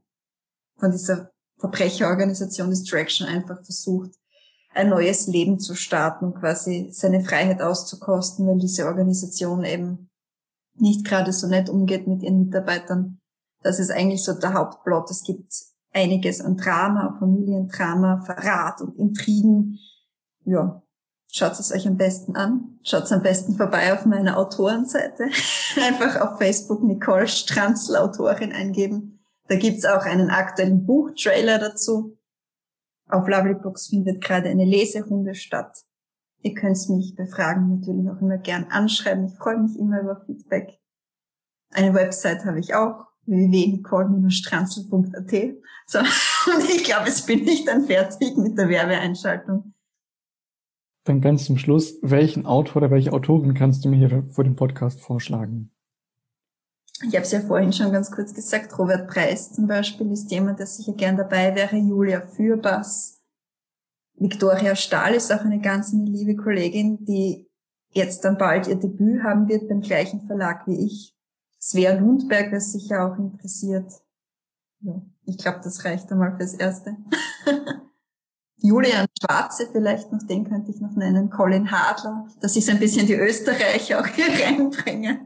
von 0.78 0.90
dieser 0.90 1.30
Verbrecherorganisation 1.58 2.70
Distraction 2.70 3.26
einfach 3.26 3.62
versucht, 3.64 4.10
ein 4.74 4.88
neues 4.88 5.26
Leben 5.26 5.58
zu 5.58 5.74
starten 5.74 6.34
quasi 6.34 6.88
seine 6.92 7.22
Freiheit 7.22 7.60
auszukosten, 7.60 8.46
weil 8.46 8.58
diese 8.58 8.86
Organisation 8.86 9.64
eben 9.64 10.10
nicht 10.74 11.04
gerade 11.04 11.32
so 11.32 11.46
nett 11.46 11.68
umgeht 11.68 12.06
mit 12.06 12.22
ihren 12.22 12.44
Mitarbeitern. 12.46 13.18
Das 13.62 13.78
ist 13.78 13.90
eigentlich 13.90 14.24
so 14.24 14.32
der 14.32 14.54
Hauptplot. 14.54 15.10
Es 15.10 15.22
gibt 15.22 15.52
einiges 15.92 16.40
an 16.40 16.56
Drama, 16.56 17.16
Familiendrama, 17.18 18.22
Verrat 18.24 18.80
und 18.80 18.96
Intrigen. 18.96 19.78
Ja, 20.44 20.82
Schaut 21.34 21.58
es 21.58 21.72
euch 21.72 21.88
am 21.88 21.96
besten 21.96 22.36
an. 22.36 22.78
Schaut 22.82 23.10
am 23.10 23.22
besten 23.22 23.56
vorbei 23.56 23.94
auf 23.94 24.04
meiner 24.04 24.36
Autorenseite. 24.36 25.30
Einfach 25.82 26.20
auf 26.20 26.36
Facebook 26.36 26.82
Nicole 26.82 27.26
Stranzl 27.26 27.96
Autorin 27.96 28.52
eingeben. 28.52 29.24
Da 29.48 29.56
gibt's 29.56 29.86
auch 29.86 30.04
einen 30.04 30.28
aktuellen 30.28 30.84
Buchtrailer 30.84 31.58
dazu. 31.58 32.18
Auf 33.08 33.26
Lovely 33.26 33.54
Books 33.54 33.86
findet 33.86 34.22
gerade 34.22 34.50
eine 34.50 34.66
Leserunde 34.66 35.34
statt. 35.34 35.74
Ihr 36.42 36.52
könnt 36.52 36.76
mich 36.90 37.14
befragen, 37.16 37.80
natürlich 37.80 38.10
auch 38.10 38.20
immer 38.20 38.36
gern 38.36 38.66
anschreiben. 38.68 39.24
Ich 39.24 39.38
freue 39.38 39.56
mich 39.56 39.78
immer 39.78 40.02
über 40.02 40.22
Feedback. 40.26 40.78
Eine 41.70 41.94
Website 41.94 42.44
habe 42.44 42.60
ich 42.60 42.74
auch, 42.74 43.06
www.nicole-stranzl.at. 43.24 45.54
So, 45.86 45.98
und 45.98 46.68
ich 46.68 46.84
glaube, 46.84 47.08
es 47.08 47.24
bin 47.24 47.48
ich 47.48 47.64
dann 47.64 47.86
fertig 47.86 48.36
mit 48.36 48.58
der 48.58 48.68
Werbeeinschaltung. 48.68 49.72
Dann 51.04 51.20
ganz 51.20 51.44
zum 51.46 51.58
Schluss, 51.58 51.98
welchen 52.02 52.46
Autor 52.46 52.82
oder 52.82 52.90
welche 52.90 53.12
Autorin 53.12 53.54
kannst 53.54 53.84
du 53.84 53.88
mir 53.88 53.96
hier 53.96 54.24
vor 54.30 54.44
dem 54.44 54.54
Podcast 54.54 55.00
vorschlagen? 55.00 55.72
Ich 57.04 57.14
habe 57.16 57.24
es 57.24 57.32
ja 57.32 57.40
vorhin 57.40 57.72
schon 57.72 57.90
ganz 57.90 58.12
kurz 58.12 58.32
gesagt, 58.32 58.78
Robert 58.78 59.08
Preis 59.08 59.52
zum 59.52 59.66
Beispiel 59.66 60.12
ist 60.12 60.30
jemand, 60.30 60.60
der 60.60 60.66
sicher 60.66 60.92
gern 60.92 61.16
dabei 61.16 61.54
wäre, 61.56 61.76
Julia 61.76 62.20
Fürbass. 62.20 63.20
Victoria 64.14 64.76
Stahl 64.76 65.14
ist 65.14 65.32
auch 65.32 65.40
eine 65.40 65.60
ganz 65.60 65.92
eine 65.92 66.04
liebe 66.04 66.36
Kollegin, 66.36 67.04
die 67.04 67.50
jetzt 67.90 68.24
dann 68.24 68.38
bald 68.38 68.68
ihr 68.68 68.76
Debüt 68.76 69.24
haben 69.24 69.48
wird 69.48 69.68
beim 69.68 69.80
gleichen 69.80 70.20
Verlag 70.26 70.66
wie 70.68 70.86
ich. 70.86 71.16
Svea 71.60 71.94
Lundberg 71.94 72.52
ist 72.52 72.72
sicher 72.72 73.04
auch 73.06 73.18
interessiert. 73.18 73.90
Ja, 74.80 75.02
ich 75.24 75.38
glaube, 75.38 75.60
das 75.64 75.84
reicht 75.84 76.10
einmal 76.12 76.36
fürs 76.36 76.54
Erste. 76.54 76.96
Julian 78.62 79.06
Schwarze 79.20 79.68
vielleicht 79.72 80.12
noch, 80.12 80.22
den 80.22 80.44
könnte 80.44 80.70
ich 80.70 80.80
noch 80.80 80.94
nennen, 80.94 81.30
Colin 81.30 81.70
Hadler, 81.70 82.26
dass 82.40 82.56
ich 82.56 82.64
so 82.64 82.72
ein 82.72 82.78
bisschen 82.78 83.06
die 83.06 83.14
Österreicher 83.14 84.00
auch 84.00 84.06
hier 84.06 84.26
reinbringe. 84.26 85.20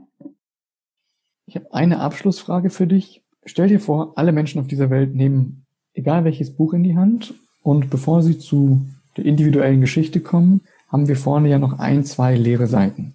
Ich 1.46 1.54
habe 1.54 1.72
eine 1.72 2.00
Abschlussfrage 2.00 2.70
für 2.70 2.86
dich. 2.86 3.22
Stell 3.44 3.68
dir 3.68 3.78
vor, 3.78 4.14
alle 4.16 4.32
Menschen 4.32 4.60
auf 4.60 4.66
dieser 4.66 4.90
Welt 4.90 5.14
nehmen 5.14 5.66
egal 5.96 6.24
welches 6.24 6.54
Buch 6.54 6.72
in 6.74 6.84
die 6.84 6.96
Hand 6.96 7.34
und 7.62 7.90
bevor 7.90 8.22
sie 8.22 8.38
zu 8.38 8.86
der 9.16 9.24
individuellen 9.24 9.80
Geschichte 9.80 10.20
kommen, 10.20 10.60
haben 10.88 11.08
wir 11.08 11.16
vorne 11.16 11.48
ja 11.48 11.58
noch 11.58 11.78
ein, 11.78 12.04
zwei 12.04 12.36
leere 12.36 12.66
Seiten. 12.66 13.14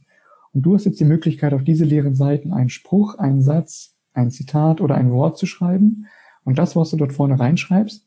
Und 0.53 0.63
du 0.63 0.75
hast 0.75 0.85
jetzt 0.85 0.99
die 0.99 1.05
Möglichkeit, 1.05 1.53
auf 1.53 1.63
diese 1.63 1.85
leeren 1.85 2.15
Seiten 2.15 2.51
einen 2.51 2.69
Spruch, 2.69 3.17
einen 3.17 3.41
Satz, 3.41 3.95
ein 4.13 4.31
Zitat 4.31 4.81
oder 4.81 4.95
ein 4.95 5.11
Wort 5.11 5.37
zu 5.37 5.45
schreiben. 5.45 6.07
Und 6.43 6.57
das, 6.57 6.75
was 6.75 6.89
du 6.89 6.97
dort 6.97 7.13
vorne 7.13 7.39
reinschreibst, 7.39 8.05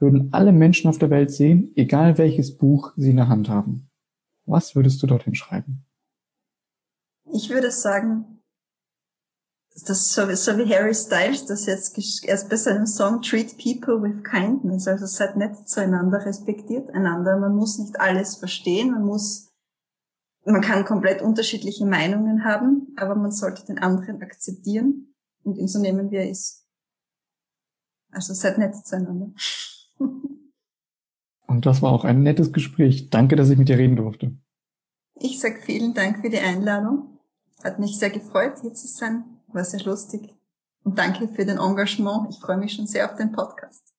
würden 0.00 0.32
alle 0.32 0.52
Menschen 0.52 0.88
auf 0.88 0.98
der 0.98 1.10
Welt 1.10 1.30
sehen, 1.30 1.72
egal 1.76 2.18
welches 2.18 2.56
Buch 2.56 2.92
sie 2.96 3.10
in 3.10 3.16
der 3.16 3.28
Hand 3.28 3.48
haben. 3.48 3.90
Was 4.46 4.74
würdest 4.74 5.02
du 5.02 5.06
dorthin 5.06 5.34
schreiben? 5.34 5.84
Ich 7.32 7.50
würde 7.50 7.70
sagen, 7.70 8.40
das 9.86 10.12
so, 10.12 10.34
so 10.34 10.58
wie 10.58 10.74
Harry 10.74 10.94
Styles 10.94 11.46
das 11.46 11.66
jetzt 11.66 11.96
erst 12.24 12.50
bei 12.50 12.56
seinem 12.56 12.86
Song 12.86 13.22
Treat 13.22 13.56
People 13.56 14.02
with 14.02 14.24
Kindness, 14.24 14.88
also 14.88 15.06
seid 15.06 15.36
nett 15.36 15.68
zueinander, 15.68 16.24
respektiert 16.24 16.90
einander. 16.90 17.38
Man 17.38 17.54
muss 17.54 17.78
nicht 17.78 17.98
alles 18.00 18.36
verstehen, 18.36 18.90
man 18.90 19.04
muss, 19.04 19.48
man 20.44 20.60
kann 20.60 20.84
komplett 20.84 21.22
unterschiedliche 21.22 21.86
Meinungen 21.86 22.44
haben, 22.44 22.94
aber 22.96 23.14
man 23.14 23.30
sollte 23.30 23.64
den 23.64 23.78
anderen 23.78 24.20
akzeptieren 24.22 25.14
und 25.44 25.56
ihn 25.56 25.68
so 25.68 25.80
nehmen, 25.80 26.10
wie 26.10 26.16
er 26.16 26.28
ist. 26.28 26.66
Also 28.10 28.34
seid 28.34 28.58
nett 28.58 28.74
zueinander. 28.74 29.32
Und 31.46 31.66
das 31.66 31.82
war 31.82 31.92
auch 31.92 32.04
ein 32.04 32.22
nettes 32.22 32.52
Gespräch. 32.52 33.10
Danke, 33.10 33.36
dass 33.36 33.50
ich 33.50 33.58
mit 33.58 33.68
dir 33.68 33.78
reden 33.78 33.96
durfte. 33.96 34.36
Ich 35.14 35.40
sag 35.40 35.62
vielen 35.64 35.94
Dank 35.94 36.20
für 36.22 36.30
die 36.30 36.38
Einladung. 36.38 37.18
Hat 37.62 37.78
mich 37.78 37.98
sehr 37.98 38.10
gefreut, 38.10 38.54
hier 38.62 38.72
zu 38.72 38.86
sein. 38.86 39.24
War 39.48 39.64
sehr 39.64 39.82
lustig. 39.82 40.34
Und 40.82 40.98
danke 40.98 41.28
für 41.28 41.44
den 41.44 41.58
Engagement. 41.58 42.28
Ich 42.30 42.38
freue 42.38 42.56
mich 42.56 42.72
schon 42.72 42.86
sehr 42.86 43.10
auf 43.10 43.16
den 43.16 43.32
Podcast. 43.32 43.92